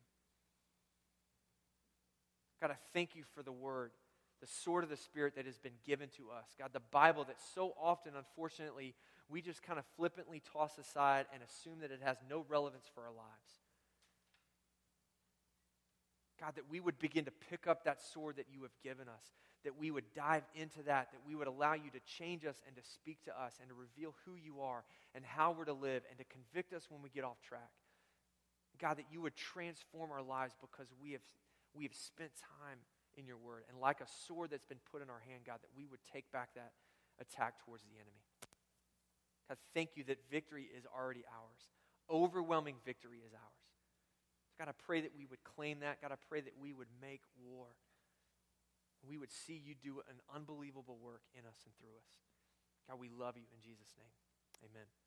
God, 2.61 2.71
I 2.71 2.77
thank 2.93 3.15
you 3.15 3.23
for 3.35 3.43
the 3.43 3.51
word, 3.51 3.91
the 4.39 4.47
sword 4.47 4.83
of 4.83 4.89
the 4.89 4.97
Spirit 4.97 5.35
that 5.35 5.45
has 5.45 5.57
been 5.57 5.77
given 5.85 6.09
to 6.17 6.29
us. 6.31 6.45
God, 6.57 6.69
the 6.73 6.79
Bible 6.91 7.23
that 7.25 7.37
so 7.55 7.73
often, 7.79 8.13
unfortunately, 8.17 8.95
we 9.29 9.41
just 9.41 9.61
kind 9.61 9.77
of 9.77 9.85
flippantly 9.95 10.41
toss 10.53 10.77
aside 10.77 11.25
and 11.33 11.41
assume 11.43 11.79
that 11.81 11.91
it 11.91 12.01
has 12.03 12.17
no 12.29 12.45
relevance 12.47 12.85
for 12.93 13.01
our 13.01 13.11
lives. 13.11 13.66
God, 16.39 16.53
that 16.55 16.69
we 16.69 16.79
would 16.79 16.99
begin 16.99 17.25
to 17.25 17.31
pick 17.49 17.65
up 17.65 17.83
that 17.85 17.99
sword 18.01 18.37
that 18.37 18.45
you 18.51 18.61
have 18.61 18.77
given 18.83 19.07
us, 19.07 19.33
that 19.63 19.77
we 19.77 19.89
would 19.89 20.05
dive 20.15 20.43
into 20.53 20.83
that, 20.83 21.11
that 21.11 21.21
we 21.27 21.35
would 21.35 21.47
allow 21.47 21.73
you 21.73 21.89
to 21.91 21.99
change 22.05 22.45
us 22.45 22.61
and 22.67 22.75
to 22.75 22.81
speak 22.83 23.23
to 23.25 23.31
us 23.31 23.57
and 23.59 23.69
to 23.69 23.75
reveal 23.75 24.13
who 24.25 24.35
you 24.35 24.61
are 24.61 24.83
and 25.15 25.25
how 25.25 25.51
we're 25.51 25.65
to 25.65 25.73
live 25.73 26.03
and 26.09 26.19
to 26.19 26.25
convict 26.25 26.73
us 26.73 26.87
when 26.89 27.01
we 27.01 27.09
get 27.09 27.23
off 27.23 27.41
track. 27.41 27.71
God, 28.79 28.97
that 28.97 29.07
you 29.11 29.21
would 29.21 29.35
transform 29.35 30.11
our 30.11 30.21
lives 30.21 30.53
because 30.61 30.87
we 31.01 31.13
have, 31.13 31.25
we 31.73 31.83
have 31.83 31.95
spent 31.95 32.29
time 32.61 32.77
in 33.17 33.25
your 33.25 33.37
word. 33.37 33.63
And 33.69 33.79
like 33.81 34.01
a 34.01 34.07
sword 34.27 34.51
that's 34.51 34.65
been 34.65 34.81
put 34.91 35.01
in 35.01 35.09
our 35.09 35.21
hand, 35.27 35.41
God, 35.45 35.57
that 35.61 35.73
we 35.75 35.87
would 35.87 35.99
take 36.13 36.31
back 36.31 36.49
that 36.53 36.71
attack 37.19 37.65
towards 37.65 37.83
the 37.83 37.97
enemy. 37.97 38.21
God, 39.49 39.57
thank 39.73 39.91
you 39.95 40.03
that 40.05 40.19
victory 40.29 40.69
is 40.77 40.85
already 40.85 41.23
ours. 41.33 41.61
Overwhelming 42.09 42.75
victory 42.85 43.19
is 43.25 43.33
ours. 43.33 43.56
God, 44.57 44.69
I 44.69 44.75
pray 44.85 45.01
that 45.01 45.11
we 45.15 45.25
would 45.25 45.43
claim 45.43 45.79
that. 45.81 46.01
God, 46.01 46.11
I 46.11 46.17
pray 46.29 46.41
that 46.41 46.53
we 46.59 46.73
would 46.73 46.89
make 47.01 47.21
war. 47.37 47.67
We 49.07 49.17
would 49.17 49.31
see 49.31 49.61
you 49.63 49.75
do 49.75 50.01
an 50.09 50.17
unbelievable 50.33 50.97
work 51.01 51.21
in 51.33 51.45
us 51.45 51.57
and 51.65 51.73
through 51.77 51.95
us. 52.01 52.09
God, 52.89 52.99
we 52.99 53.09
love 53.09 53.37
you 53.37 53.45
in 53.53 53.61
Jesus' 53.61 53.93
name. 53.97 54.11
Amen. 54.65 55.06